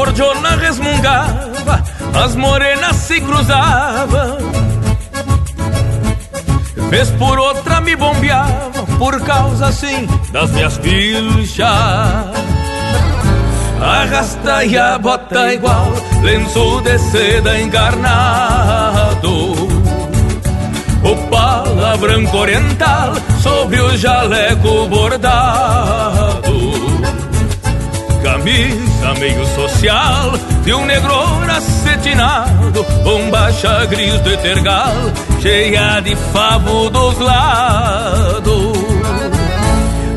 [0.00, 1.84] Cordiona resmungava,
[2.24, 4.38] as morenas se cruzavam.
[6.88, 11.68] Vez por outra me bombeava, por causa assim das minhas pilchas.
[13.82, 19.52] Arrasta e a bota igual, lenço de seda encarnado.
[21.02, 23.12] O pala branco oriental
[23.42, 26.50] sobre o jaleco bordado.
[28.22, 30.32] Camisa meio social
[30.64, 31.14] de um negro
[31.50, 34.92] acetinado Bombacha gris de tergal
[35.40, 38.78] Cheia de favo dos lados.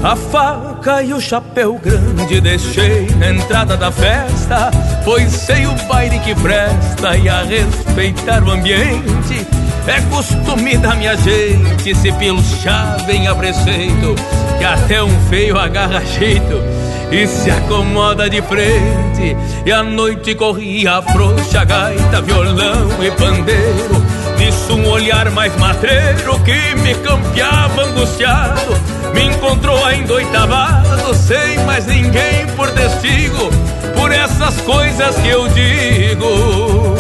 [0.04, 4.70] A faca e o chapéu grande deixei na entrada da festa
[5.06, 9.48] Pois sei o baile que presta e a respeitar o ambiente.
[9.88, 14.16] É costume da minha gente se pilchar bem a preceito
[14.58, 16.83] Que até um feio agarra jeito
[17.14, 19.38] e se acomoda de frente.
[19.66, 24.04] E a noite corria frouxa, gaita, violão e pandeiro.
[24.40, 28.74] Nisso um olhar mais matreiro que me campeava angustiado.
[29.14, 33.52] Me encontrou ainda oitavado, sem mais ninguém por testigo.
[33.96, 36.96] Por essas coisas que eu digo.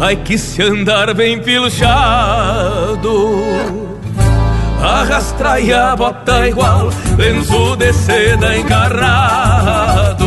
[0.00, 2.94] Ai que se andar bem pilchado
[4.84, 10.26] Arrastra e a bota igual Lenço de seda encarnado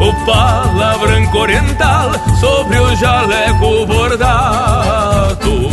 [0.00, 5.68] O pala branco oriental Sobre o jaleco bordado.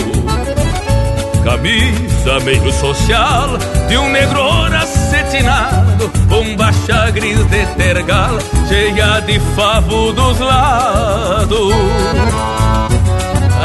[1.46, 4.42] Camisa meio social De um negro
[4.76, 8.38] acetinado Bombacha gris de tergal
[8.68, 11.76] Cheia de favo dos lados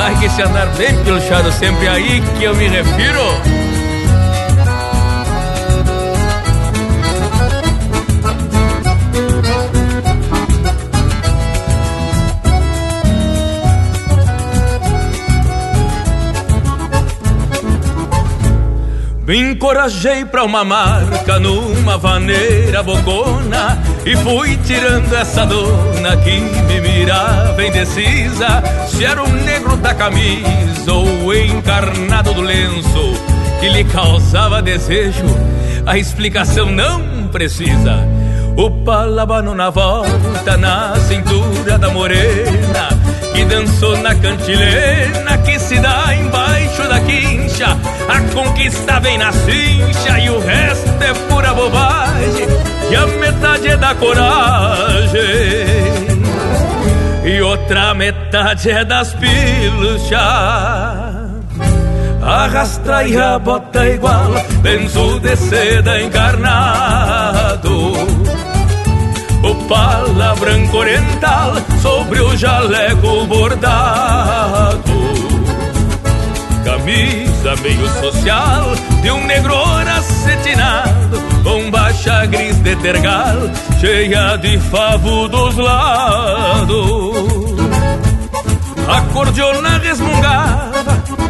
[0.03, 3.21] Ai, que se andar bem pilchado sempre aí que eu me refiro.
[19.27, 26.81] Me encorajei pra uma marca numa vaneira bocona E fui tirando essa dona que me
[26.81, 33.13] mirava indecisa Se era o negro da camisa ou o encarnado do lenço
[33.61, 35.25] Que lhe causava desejo
[35.87, 38.20] A explicação não precisa
[38.57, 42.89] O palabano na volta, na cintura da morena
[43.33, 47.77] Que dançou na cantilena que se dá embaixo da quincha
[48.09, 52.47] A conquista vem na cincha e o resto é pura bobagem
[52.91, 55.21] E a metade é da coragem.
[57.25, 60.19] E outra metade é das pilchas.
[62.23, 64.33] Arrastra e a bota igual
[64.63, 67.93] Benzo de seda encarnado
[69.71, 74.81] pala branco oriental Sobre o jaleco bordado.
[76.65, 79.55] Camisa meio social De um negro
[79.97, 83.39] acetinado Com baixa gris de tergal
[83.81, 87.31] Cheia de favo dos lados.
[88.89, 91.30] Acordeona resmungava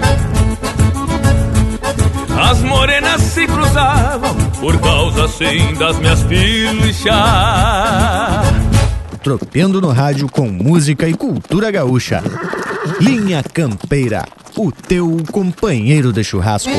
[2.41, 7.15] as morenas se cruzavam por causa assim das minhas pilchas.
[9.23, 12.23] Tropeando no rádio com música e cultura gaúcha.
[12.99, 14.25] Linha Campeira,
[14.57, 16.71] o teu companheiro de churrasco.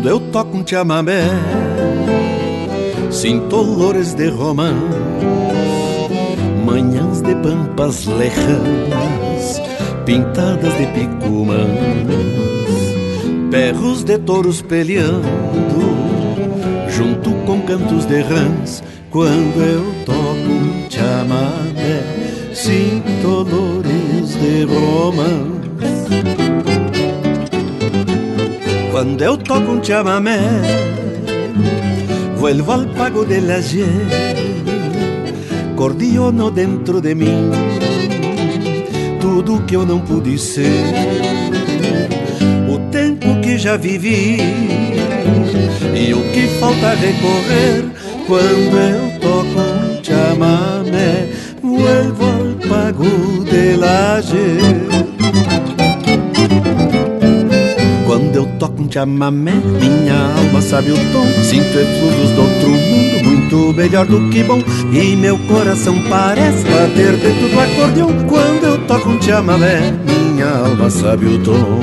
[0.00, 1.24] Quando eu toco um chamamé
[3.10, 4.74] Sinto olores de romãs
[6.64, 9.60] Manhãs de pampas lejanas
[10.06, 11.68] Pintadas de picumãs
[13.50, 15.20] Perros de touros peleando
[16.88, 25.49] Junto com cantos de rãs Quando eu toco um chamamé Sinto olores de romãs
[28.90, 30.40] Cuando eu toco un chamamé,
[32.36, 33.86] vuelvo al pago del ayer,
[35.76, 37.50] cordiono dentro de mim,
[39.20, 40.82] tudo que eu não pude ser,
[42.68, 44.38] o tempo que já vivi
[45.94, 47.84] e o que falta recorrer.
[48.26, 51.28] Quando eu toco um chamamé,
[51.62, 54.89] vuelvo al pago del.
[58.80, 61.26] Um chamamé, minha alma sabe o tom.
[61.42, 64.62] Sinto eflúvios do outro mundo, muito melhor do que bom.
[64.92, 68.08] E meu coração parece bater dentro do acordeão.
[68.26, 71.80] Quando eu toco um chamamé, minha alma sabe o tom.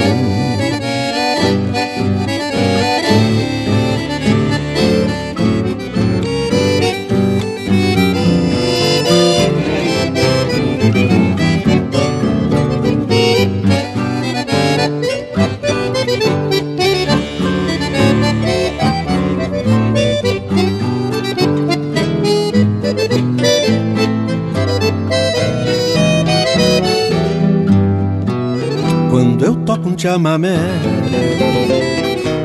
[30.18, 30.58] Chamamé,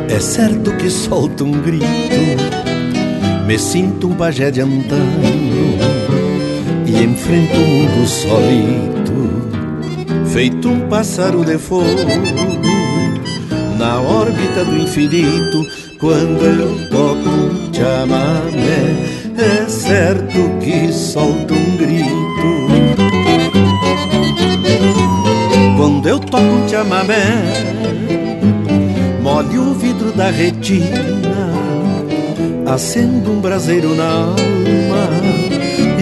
[0.06, 1.86] é certo que solto um grito.
[3.46, 4.64] Me sinto um pajé de e
[7.02, 9.30] enfrento o mundo solito,
[10.26, 11.86] feito um pássaro de fogo
[13.78, 15.66] na órbita do infinito.
[15.98, 18.84] Quando eu toco um chamamé,
[19.38, 22.61] é certo que solto um grito.
[26.02, 27.22] Quando eu toco um chamamé,
[29.22, 31.52] molho o vidro da retina,
[32.66, 35.08] acendo um braseiro na alma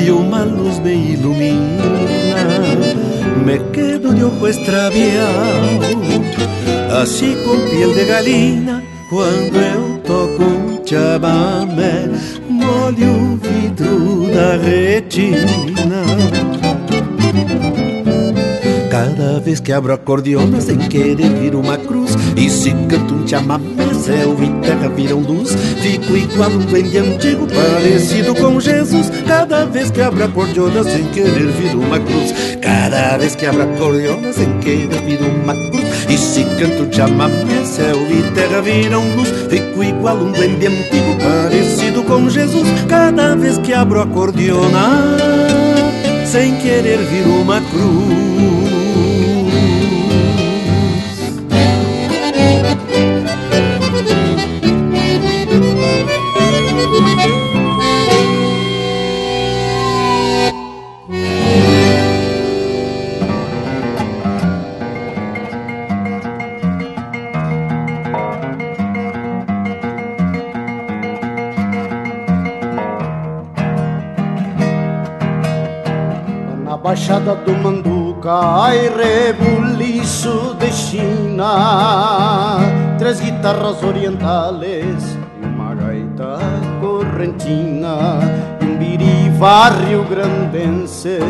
[0.02, 1.84] e uma luz me ilumina.
[3.44, 5.18] Me quedo de ojo extraviado,
[6.98, 8.82] assim com piel de galina.
[9.10, 12.08] Quando eu toco um chamamé,
[12.48, 15.60] molho o vidro da retina.
[19.00, 22.14] Cada vez que abro a cordiona sem querer vir uma cruz.
[22.36, 25.56] E se canto um chamamé, céu e terra viram luz.
[25.80, 29.10] Fico igual um duende antigo parecido com Jesus.
[29.26, 32.34] Cada vez que abro a cordiona sem querer vir uma cruz.
[32.60, 35.84] Cada vez que abro a cordiona sem querer vir uma cruz.
[36.06, 39.30] E se canto um chamamé, céu e terra viram luz.
[39.48, 42.68] Fico igual um duende antigo parecido com Jesus.
[42.86, 45.16] Cada vez que abro a cordiona
[46.26, 48.49] sem querer vir uma cruz
[76.90, 78.32] Baixada do Manduca,
[78.64, 82.58] ai rebuliço de China,
[82.98, 86.40] três guitarras orientales e uma gaita
[86.80, 88.18] correntina,
[88.60, 91.20] e um biriva rio-grandense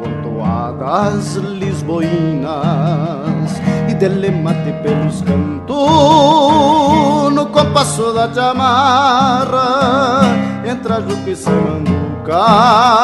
[0.00, 2.50] com toadas lisboinas.
[3.90, 5.76] E dele mate pelos cantos
[7.34, 10.22] no compasso da chamarra,
[10.66, 13.02] entra Juca e Samanduca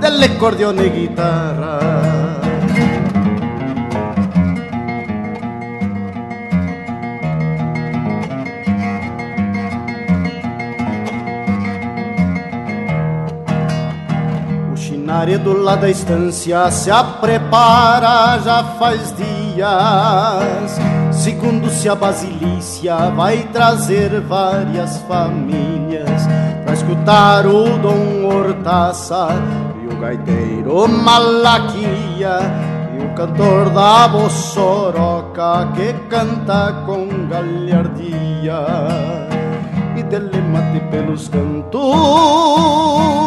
[0.00, 1.78] dell'accordione e chitarra.
[14.72, 16.90] O chinaredo lá da estância se
[17.20, 20.80] prepara já faz dias.
[21.12, 26.26] Segundo se a basilícia vai trazer várias famílias
[26.64, 29.28] para escutar o Dom Hortaça
[30.00, 32.38] gaiteiro Malaquia
[32.96, 38.64] e o cantor da Bossoroca que canta com galhardia.
[39.96, 41.80] E dele mate pelos cantos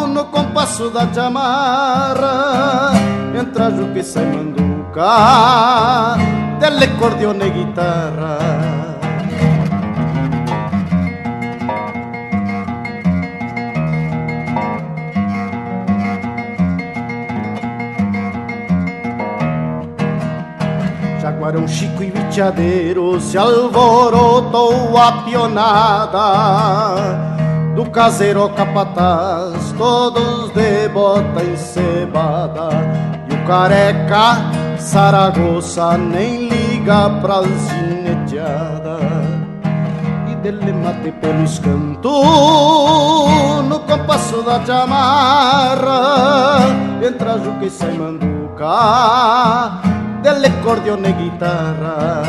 [0.08, 2.92] no compasso da chamarra
[3.38, 6.16] entra Juque e manduca
[6.58, 8.83] dele cordione e guitarra
[21.54, 26.20] Jaguarão Chico e Viteadeiro se alvorotou a pionada.
[27.76, 32.70] Do caseiro capataz, todos de bota encebada.
[33.30, 39.00] E o careca Saragoça nem liga pras gineteadas.
[40.30, 42.12] E dele mate pelos cantos
[43.68, 46.58] no compasso da chamarra.
[47.02, 49.94] Entra Juca e sai manduca
[50.24, 52.22] dell'accordione e chitarra.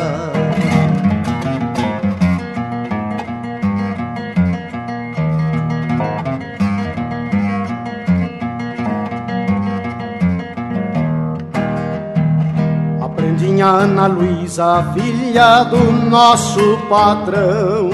[13.02, 17.90] Aprendi a Ana Luísa, filha do nosso patrão.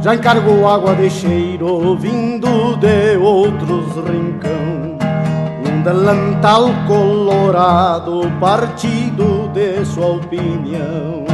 [0.00, 4.89] Já encargou água de cheiro vindo de outros rincão
[5.82, 11.24] delantal colorado, partido de sua opinião.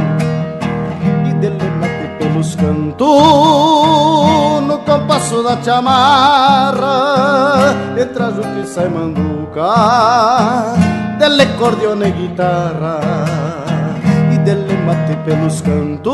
[1.25, 3.07] E dele mate pelos cantos,
[4.67, 6.85] no compasso da chamarra,
[7.97, 10.73] e traz o que sai manduca,
[11.19, 12.99] dele cordione e guitarra.
[14.33, 16.13] E dele mate pelos cantos,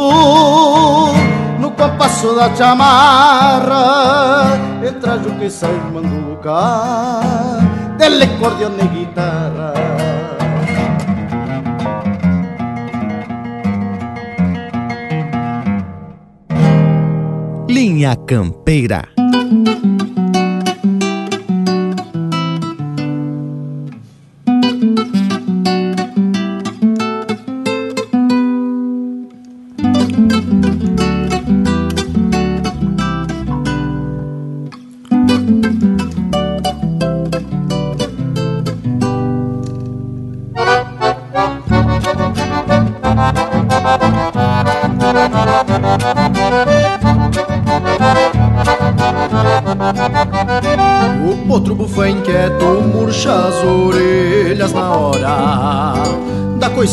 [1.59, 3.73] no compasso da chamarra,
[4.83, 7.52] e traz o que sai manduca
[7.97, 9.73] dell'accordione e chitarra.
[17.67, 19.01] Linha Campeira.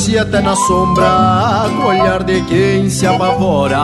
[0.00, 3.78] Se até na sombra com o olhar de quem se apavora.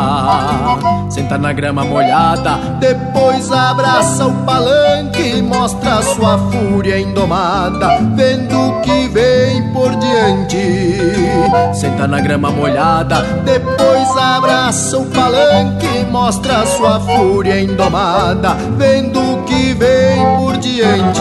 [1.10, 9.08] Senta na grama molhada, depois abraça o palanque e mostra sua fúria indomada, vendo que
[9.08, 10.98] vem por diante.
[11.74, 13.85] Senta na grama molhada, depois
[14.18, 21.20] abraça o palanque mostra sua fúria indomada, vendo que vem por diante.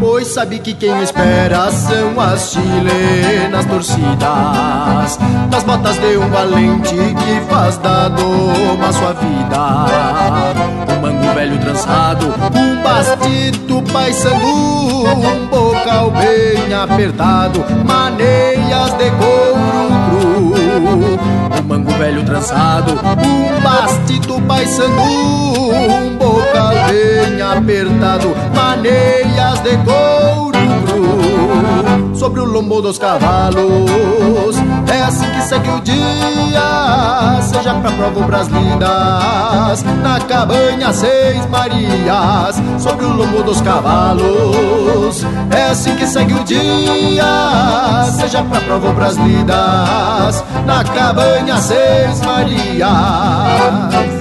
[0.00, 5.18] Pois sabe que quem espera são as chilenas torcidas
[5.50, 10.96] nas botas de um valente que faz da doma sua vida.
[10.96, 19.74] Um mango velho trançado, um bastito paissandu, um bocal bem apertado, maneias de couro
[20.08, 21.33] cru.
[21.74, 30.52] Mango velho trançado, um bastito paissandu, um bocal bem apertado, maneias de couro
[30.86, 32.14] cru.
[32.14, 34.56] Sobre o lombo dos cavalos,
[34.86, 42.62] é assim que segue o dia, seja pra prova pras lindas, na cabanha Seis Marias,
[42.78, 45.22] sobre o lombo dos cavalos.
[45.50, 54.13] É assim que segue o dia, seja pra prova pras lidas, na cabanha Seis Marias.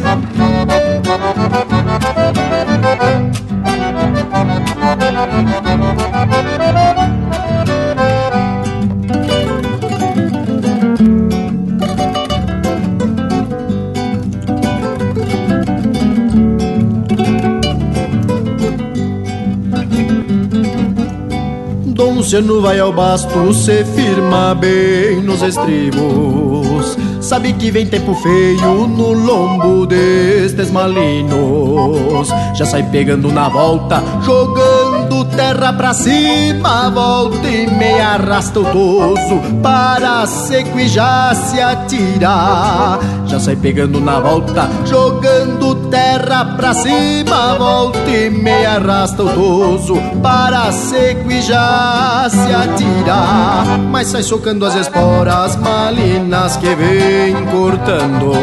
[22.34, 26.98] Dom Luciano vai ao basto, se firma bem nos estribos.
[27.22, 32.30] Sabe que vem tempo feio no lombo destes malinos.
[32.56, 36.90] Já sai pegando na volta, jogando terra pra cima.
[36.90, 43.00] Volta e meia arrasta o toso para seco e já se atira.
[43.28, 45.63] Já sai pegando na volta, jogando
[45.94, 47.56] terra pra cima.
[47.56, 53.78] Volta e meia arrasta o toso para seco e já se atira.
[53.92, 58.34] Mas sai socando as esporas malinas que vem cortando.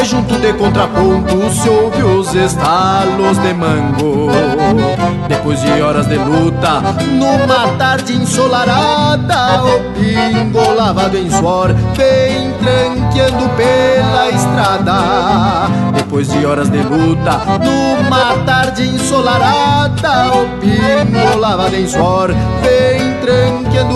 [0.00, 4.28] E junto de contraponto se ouve os estalos de mango.
[5.28, 6.80] Depois de horas de luta,
[7.12, 15.87] numa tarde ensolarada, o pingo lavado em suor vem tranqueando pela estrada.
[16.08, 22.30] Depois de horas de luta, numa tarde ensolarada, o pingo lavado em suor
[22.62, 23.94] vem tranqueando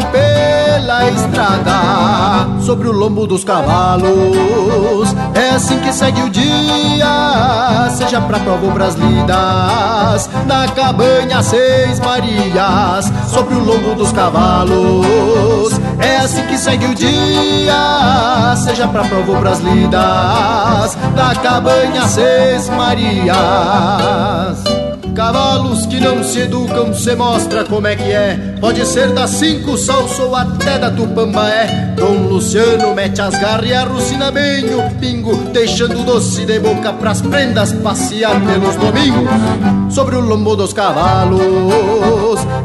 [0.82, 2.48] pela estrada.
[2.60, 8.72] Sobre o lombo dos cavalos, é assim que segue o dia, seja pra prova ou
[8.72, 13.12] pras lidas, na cabanha Seis Marias.
[13.28, 19.38] Sobre o lombo dos cavalos, é assim que segue o dia, seja pra prova ou
[19.38, 23.32] pras lidas, na cabanha Seis Marias.
[25.14, 28.54] Cavalos que não se educam, se mostra como é que é.
[28.60, 31.92] Pode ser da cinco salso ou até da tupambaé.
[31.96, 37.20] Dom Luciano mete as garras e arrucina bem o pingo, deixando doce de boca pras
[37.20, 39.28] prendas passear pelos domingos.
[39.90, 41.42] Sobre o lombo dos cavalos,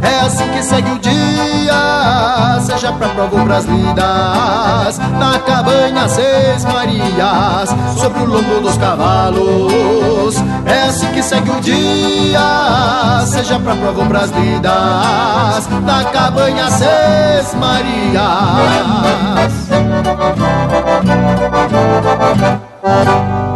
[0.01, 4.97] é assim que segue o dia, seja pra prova pras lidas.
[5.19, 13.25] Na cabanha Seis Marias, sobre o lombo dos cavalos, é assim que segue o dia
[13.27, 18.17] seja pra prova ou pras lidas, da cabanha Seis Marias.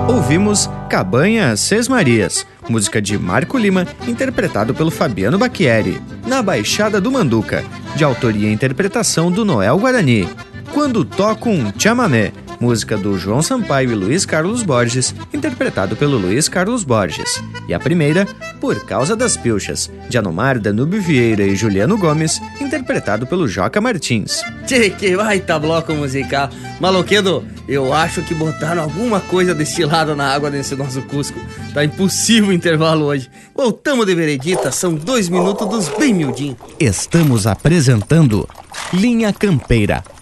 [0.08, 7.12] Ouvimos Cabanha Seis Marias, música de Marco Lima, interpretado pelo Fabiano Bacchieri, na Baixada do
[7.12, 7.64] Manduca,
[7.96, 10.30] de autoria e interpretação do Noel Guarani.
[10.74, 12.32] Quando toco um chamamé,
[12.62, 17.42] música do João Sampaio e Luiz Carlos Borges, interpretado pelo Luiz Carlos Borges.
[17.68, 18.28] E a primeira,
[18.60, 24.44] Por Causa das Pilchas, de Anomar Danúbio Vieira e Juliano Gomes, interpretado pelo Joca Martins.
[24.68, 26.50] Tchê, que baita bloco musical.
[26.80, 31.40] Maloquedo, eu acho que botaram alguma coisa destilada na água desse nosso Cusco.
[31.74, 33.30] Tá impossível o intervalo hoje.
[33.56, 36.58] Voltamos de veredita, são dois minutos dos bem miudinhos.
[36.80, 38.48] Estamos apresentando
[38.94, 40.04] Linha Campeira,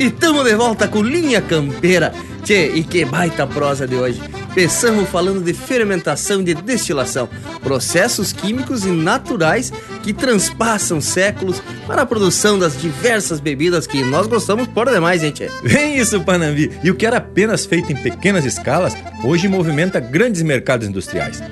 [0.00, 2.10] E tamo de volta com Linha Campeira.
[2.42, 4.18] Tchê, e que baita prosa de hoje.
[4.54, 7.28] Pensamos falando de fermentação e de destilação,
[7.62, 9.70] processos químicos e naturais
[10.02, 15.50] que transpassam séculos para a produção das diversas bebidas que nós gostamos por demais, tchê?
[15.62, 16.70] Vem isso, Panambi!
[16.82, 21.42] E o que era apenas feito em pequenas escalas, hoje movimenta grandes mercados industriais.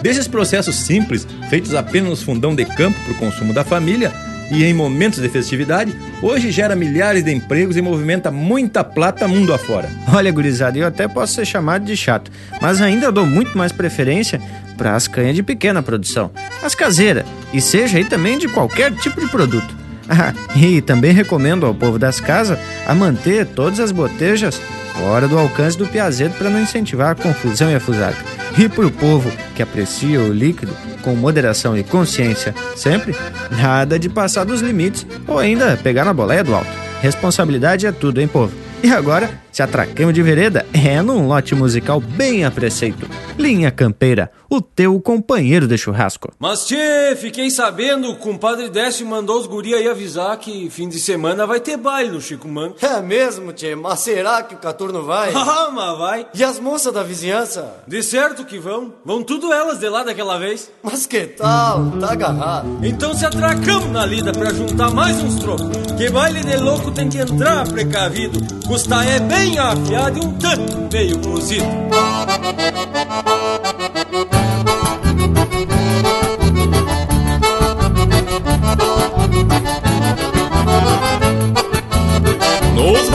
[0.00, 4.10] Desses processos simples, feitos apenas nos fundão de campo para o consumo da família,
[4.50, 9.54] e em momentos de festividade, hoje gera milhares de empregos e movimenta muita plata mundo
[9.54, 9.88] afora.
[10.12, 14.40] Olha, gurizada, eu até posso ser chamado de chato, mas ainda dou muito mais preferência
[14.76, 16.30] para as canhas de pequena produção,
[16.62, 19.76] as caseiras, e seja aí também de qualquer tipo de produto.
[20.08, 24.60] Ah, e também recomendo ao povo das casas a manter todas as botejas
[24.94, 28.39] fora do alcance do piazedo para não incentivar a confusão e a fusaca.
[28.58, 30.72] E para o povo que aprecia o líquido
[31.02, 33.14] com moderação e consciência, sempre,
[33.50, 36.70] nada de passar dos limites ou ainda pegar na boleia do alto.
[37.00, 38.52] Responsabilidade é tudo, hein, povo?
[38.82, 43.08] E agora, se atracamos de vereda, é num lote musical bem a preceito.
[43.38, 46.32] Linha Campeira, o teu companheiro de churrasco.
[46.38, 50.98] Mas tchê, fiquei sabendo, o compadre Décio mandou os guri aí avisar que fim de
[50.98, 52.84] semana vai ter baile no Chico Manco.
[52.84, 55.32] É mesmo, tchê, mas será que o Caturno vai?
[55.34, 56.26] ah, mas vai.
[56.34, 57.76] E as moças da vizinhança?
[57.86, 58.92] De certo que vão.
[59.04, 60.70] Vão tudo elas de lá daquela vez.
[60.82, 61.90] Mas que tal?
[61.92, 62.78] Tá agarrado.
[62.82, 65.66] Então se atracamos na lida pra juntar mais uns trocos.
[65.96, 68.40] Que baile de louco tem que entrar precavido.
[68.66, 71.64] Custa é bem afiado e um tanto meio cozido.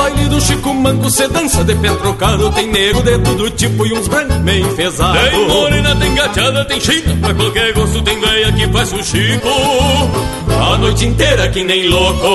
[0.05, 3.87] Nos bailes do Chico Manco cê dança de pé trocado Tem nego de todo tipo
[3.87, 8.19] e uns brancos meio enfesados Tem morena, tem gateada, tem china Pra qualquer gosto tem
[8.19, 9.49] velha que faz o Chico.
[10.47, 12.27] A noite inteira que nem louco.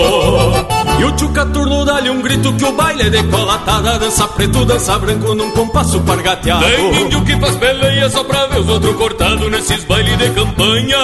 [0.98, 4.98] E o tio Caturno dá-lhe um grito que o baile é decolatada Dança preto, dança
[4.98, 6.64] branco num compasso pargateado.
[6.64, 10.98] Tem índio que faz peleia só pra ver os outros cortados Nesses bailes de campanha.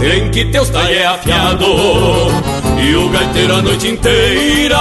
[0.00, 1.64] Tem que ter os taie afiado
[2.78, 4.78] E o gaiteiro a noite inteira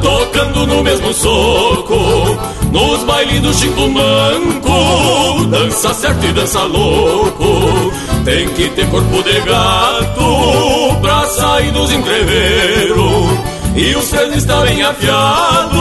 [0.00, 2.38] Tocando no mesmo soco
[2.72, 7.92] Nos bailes do Chico Manco Dança certo e dança louco.
[8.24, 13.38] Tem que ter corpo de gato Pra sair dos entreveiros
[13.74, 15.78] E os três estão bem afiados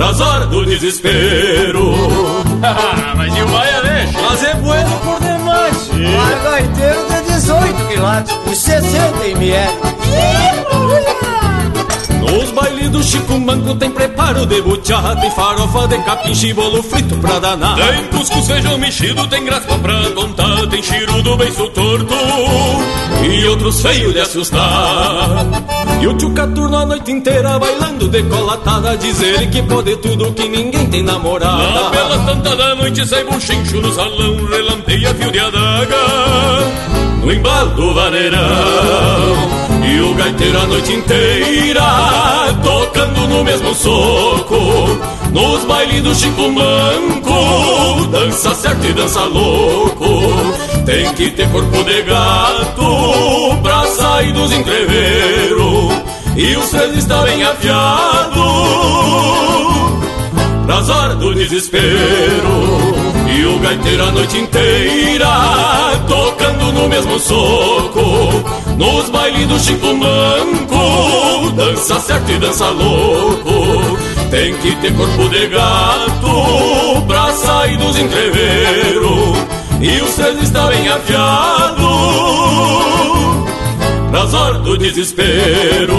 [0.00, 1.92] Pras horas do desespero.
[3.18, 4.18] Mas e o baia deixa?
[4.22, 5.90] Mas é bueno por demais.
[5.90, 6.69] 18
[7.90, 9.72] quilates E 60 ml
[12.20, 17.16] Nos bailes do Chico Manco tem preparo de buchá Tem farofa de capim, bolo frito
[17.16, 17.76] pra danar.
[17.76, 22.14] Tem cuscuz, feijão mexido, tem graspa pra contar Tem chirudo bem torto
[23.22, 25.46] e outros feios de assustar.
[26.00, 30.48] E o tio Caturno a noite inteira bailando decolatada Diz ele que pode tudo, que
[30.48, 31.82] ninguém tem namorada.
[31.82, 37.94] Na bela tanta da noite sai buchincho no salão Relampeia fio de adaga no embalo
[37.94, 39.60] vaneirão.
[39.82, 41.82] E o gaiteiro a noite inteira
[42.62, 44.56] Tocando no mesmo soco
[45.32, 50.04] Nos bailes do Chico Manco Dança certo e dança louco.
[50.84, 55.92] Tem que ter corpo de gato Pra sair dos entreveiros
[56.36, 58.40] E os três estão bem afiados
[60.66, 62.99] Pras horas do desespero
[63.32, 65.28] E o gaiteiro a noite inteira
[66.08, 68.00] Tocando no mesmo soco
[68.76, 73.98] Nos bailes do Chico Manco Dança certo e dança louco.
[74.30, 79.38] Tem que ter corpo de gato Pra sair dos entreveiros
[79.80, 81.80] E os três estão bem afiados.
[84.10, 85.96] Pras horas do desespero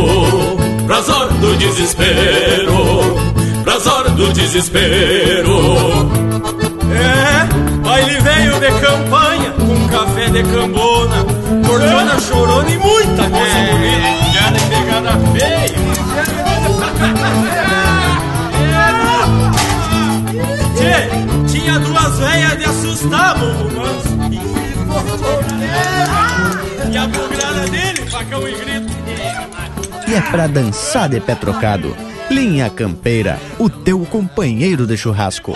[0.85, 3.31] Pras horas do desespero
[3.63, 6.11] Pras horas do desespero
[8.73, 11.25] de campanha Com café de cambona
[11.67, 13.71] Cordiona chorona e muita coisa É.
[13.71, 15.81] bonita Piada e pegada feia
[20.75, 23.69] Tchê, tinha duas velhas de assustar, bobo
[26.91, 28.91] E a bugrada dele, facão e grito
[30.07, 31.95] E é pra dançar de pé trocado.
[32.29, 35.53] Linha Campeira, o teu companheiro de churrasco.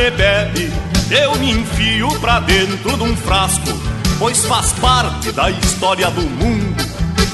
[0.00, 0.72] Me bebe,
[1.10, 3.68] eu me enfio pra dentro de um frasco,
[4.18, 6.82] pois faz parte da história do mundo.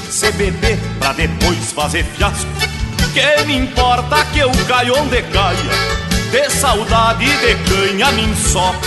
[0.09, 2.49] Se beber pra depois fazer fiasco,
[3.13, 5.71] que me importa que eu caia onde caia,
[6.29, 8.85] de saudade de canha me ensoco.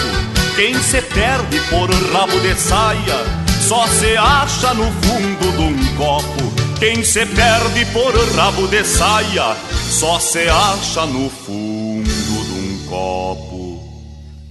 [0.56, 3.24] Quem se perde por rabo de saia,
[3.66, 6.52] só se acha no fundo de um copo.
[6.78, 11.69] Quem se perde por rabo de saia, só se acha no fundo.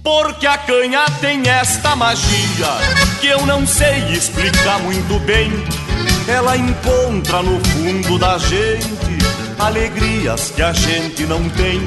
[0.02, 2.68] Porque a canha tem esta magia
[3.20, 5.52] que eu não sei explicar muito bem.
[6.26, 9.18] Ela encontra no fundo da gente
[9.58, 11.80] alegrias que a gente não tem.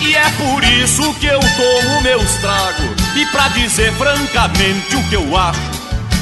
[0.00, 3.16] E é por isso que eu tomo meus tragos.
[3.16, 5.60] E pra dizer francamente o que eu acho,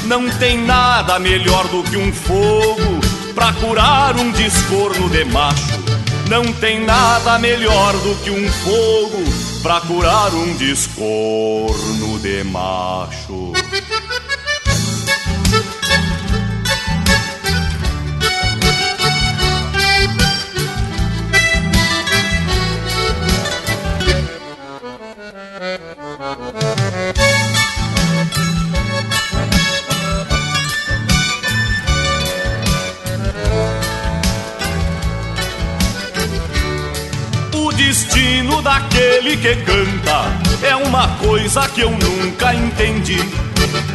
[0.05, 2.99] não tem nada melhor do que um fogo
[3.35, 5.79] pra curar um descorno de macho.
[6.27, 13.48] Não tem nada melhor do que um fogo pra curar um descorno de macho.
[39.09, 40.31] Daquele que canta
[40.61, 43.19] é uma coisa que eu nunca entendi.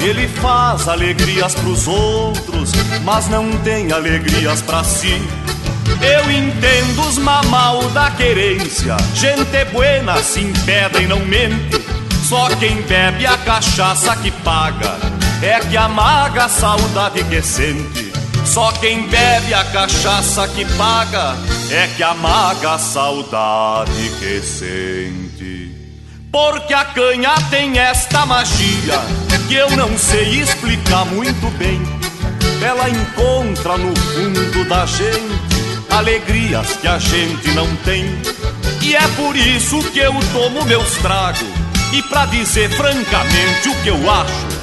[0.01, 2.73] Ele faz alegrias pros outros,
[3.05, 5.23] mas não tem alegrias pra si.
[6.03, 11.81] Eu entendo os mamal da querência, gente buena se impede e não mente.
[12.29, 14.97] Só quem bebe a cachaça que paga
[15.43, 18.04] é que amaga a saudade que sente.
[18.45, 21.37] Só quem bebe a cachaça que paga
[21.71, 25.73] é que amaga a saudade que sente.
[26.31, 29.01] Porque a canha tem esta magia
[29.49, 31.81] que eu não sei explicar muito bem.
[32.63, 35.55] Ela encontra no fundo da gente
[35.91, 38.05] alegrias que a gente não tem.
[38.83, 41.47] E é por isso que eu tomo meus tragos.
[41.93, 44.54] E pra dizer francamente o que eu acho,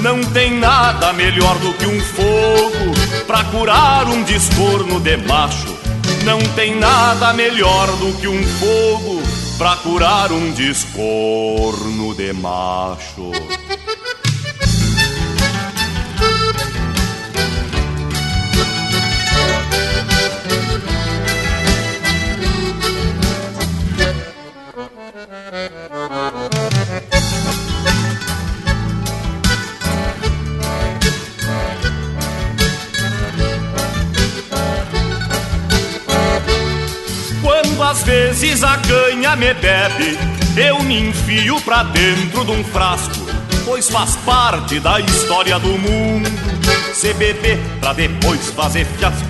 [0.00, 5.76] não tem nada melhor do que um fogo pra curar um descorno de macho.
[6.24, 9.22] Não tem nada melhor do que um fogo
[9.56, 13.32] pra curar um descorno de macho.
[37.88, 40.18] Às vezes a canha me bebe,
[40.58, 43.26] eu me enfio pra dentro de um frasco,
[43.64, 46.28] pois faz parte da história do mundo.
[46.92, 49.26] Se beber pra depois fazer fiasco,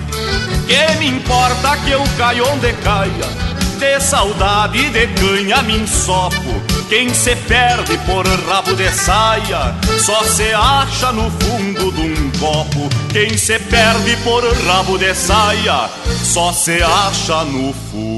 [0.67, 3.49] que me importa que eu caia onde caia?
[3.77, 6.61] De saudade de canha me ensopo.
[6.89, 9.73] Quem se perde por rabo de saia
[10.03, 12.89] só se acha no fundo de um copo.
[13.13, 15.89] Quem se perde por rabo de saia
[16.23, 18.08] só se acha no fundo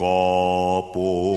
[0.00, 1.36] copo.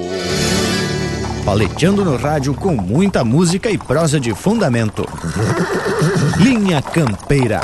[1.43, 5.05] Paleteando no rádio com muita música e prosa de fundamento.
[6.39, 7.59] Linha Campeira.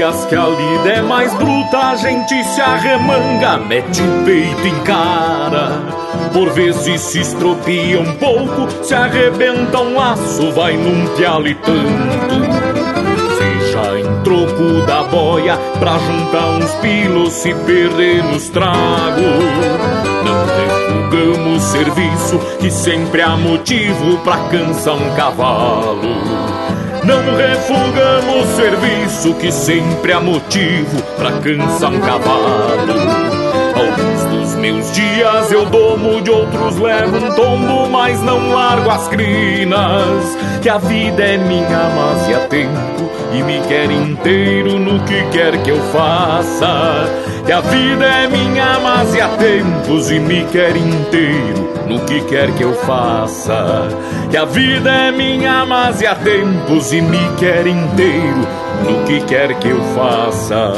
[0.00, 4.82] Dias que a lida é mais bruta, a gente se arremanga, mete o peito em
[4.82, 5.78] cara.
[6.32, 12.34] Por vezes se estropia um pouco, se arrebenta um laço, vai num pialo e tanto.
[13.36, 19.44] Seja em troco da boia, pra juntar uns pilos, se perder nos tragos.
[20.24, 20.46] Não
[21.10, 26.69] refugamos serviço, que sempre há motivo pra cansar um cavalo.
[27.04, 32.92] Não refugamos serviço que sempre há motivo pra cansar um cavalo.
[33.74, 39.08] Alguns dos meus dias eu domo, de outros levo um tombo, mas não largo as
[39.08, 40.36] crinas.
[40.60, 45.22] Que a vida é minha, mas e há tempo e me quer inteiro no que
[45.30, 47.29] quer que eu faça.
[47.44, 52.20] Que a vida é minha, mas e há tempos e me quer inteiro no que
[52.22, 53.88] quer que eu faça.
[54.30, 58.46] Que a vida é minha, mas e há tempos e me quer inteiro
[58.84, 60.72] no que quer que eu faça.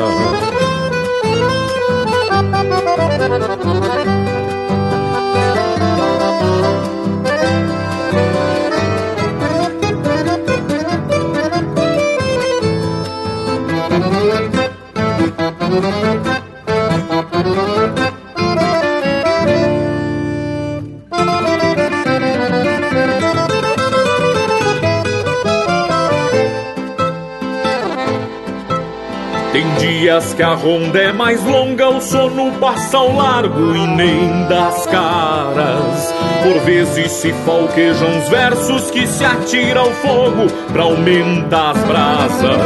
[30.03, 34.85] Dias que a ronda é mais longa, o sono passa ao largo e nem das
[34.87, 36.13] caras.
[36.43, 42.61] Por vezes se falquejam os versos que se atira ao fogo pra aumentar as brasas.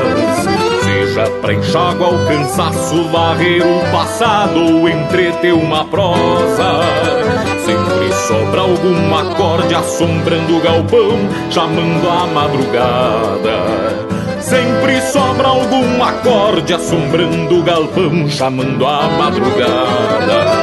[0.83, 6.81] Seja pra enxágua o cansaço, varrer o passado ou entreter uma prosa.
[7.67, 11.19] Sempre sobra algum acorde assombrando o galpão,
[11.51, 13.86] chamando a madrugada.
[14.49, 20.56] Sempre sobra algum acorde assombrando o galpão, chamando a madrugada.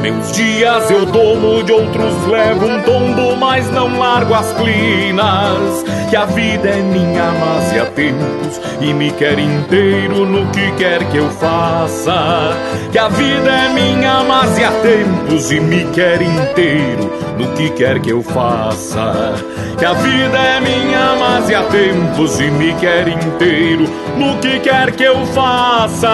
[0.00, 5.84] Meus dias eu tomo de outros, levo um tombo, mas não largo as clinas.
[6.08, 11.04] Que a vida é minha, mas há tempos e me quer inteiro no que quer
[11.10, 12.56] que eu faça.
[12.90, 18.00] Que a vida é minha, mas há tempos e me quer inteiro no que quer
[18.00, 19.34] que eu faça.
[19.78, 23.84] Que a vida é minha, mas há tempos e me quer inteiro
[24.16, 26.08] no que quer que eu faça.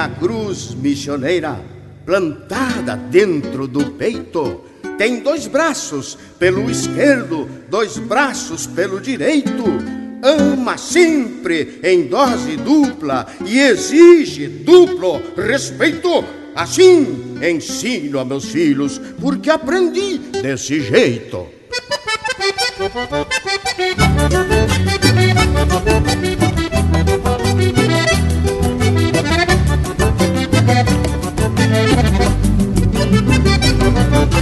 [0.00, 1.60] Quem tem a cruz missioneira
[2.06, 4.62] plantada dentro do peito,
[4.96, 9.62] tem dois braços pelo esquerdo, dois braços pelo direito.
[10.22, 16.24] Ama sempre em dose dupla e exige duplo respeito.
[16.54, 21.46] Assim ensino a meus filhos, porque aprendi desse jeito.
[34.32, 34.40] E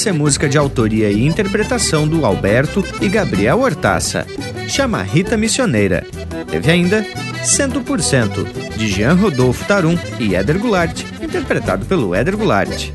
[0.00, 4.26] essa é música de autoria e interpretação do Alberto e Gabriel Hortaça.
[4.66, 6.06] Chama Rita Missioneira.
[6.50, 7.04] Teve ainda
[7.44, 12.90] 100% de Jean Rodolfo Tarum e Éder Goulart, interpretado pelo Éder Goulart.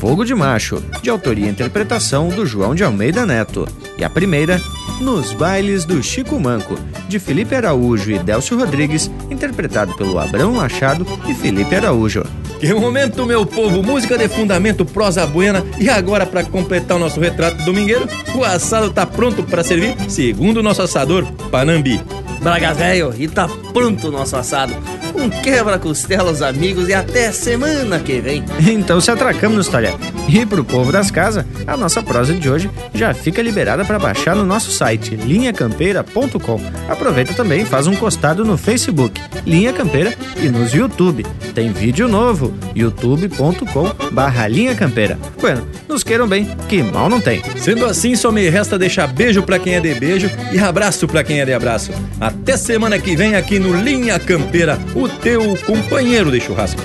[0.00, 3.68] Fogo de Macho, de autoria e interpretação do João de Almeida Neto.
[3.96, 4.60] E a primeira,
[5.00, 6.76] Nos Bailes do Chico Manco,
[7.08, 12.24] de Felipe Araújo e Délcio Rodrigues, interpretado pelo Abrão Machado e Felipe Araújo.
[12.64, 13.82] Que momento, meu povo!
[13.82, 15.62] Música de fundamento, prosa buena.
[15.78, 20.60] E agora, para completar o nosso retrato domingueiro, o assado tá pronto para servir, segundo
[20.60, 22.00] o nosso assador, Panambi.
[22.40, 24.74] Bragas velho, e tá pronto o nosso assado.
[25.14, 28.42] Um quebra-costela aos amigos e até semana que vem.
[28.60, 29.92] Então se atracamos no História.
[30.28, 34.34] E pro povo das casas, a nossa prosa de hoje já fica liberada para baixar
[34.34, 36.60] no nosso site linhacampeira.com.
[36.88, 41.24] Aproveita também e faz um costado no Facebook, Linha Campeira, e nos YouTube.
[41.54, 45.18] Tem vídeo novo, youtube.com barra Linha Campeira.
[45.40, 47.42] Bueno, nos queiram bem, que mal não tem.
[47.56, 51.22] Sendo assim, só me resta deixar beijo pra quem é de beijo e abraço pra
[51.22, 51.92] quem é de abraço.
[52.20, 56.80] Até semana que vem aqui no Linha Campeira, o teu companheiro de churrasco.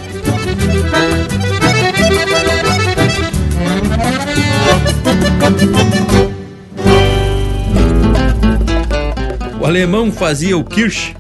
[9.60, 11.14] O alemão fazia o Kirsch,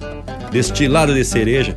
[0.52, 1.76] destilado de cereja.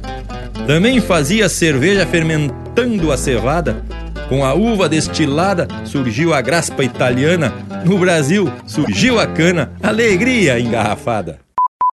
[0.66, 3.85] Também fazia cerveja fermentando a cevada.
[4.29, 7.53] Com a uva destilada surgiu a graspa italiana.
[7.85, 11.41] No Brasil surgiu a cana, alegria engarrafada.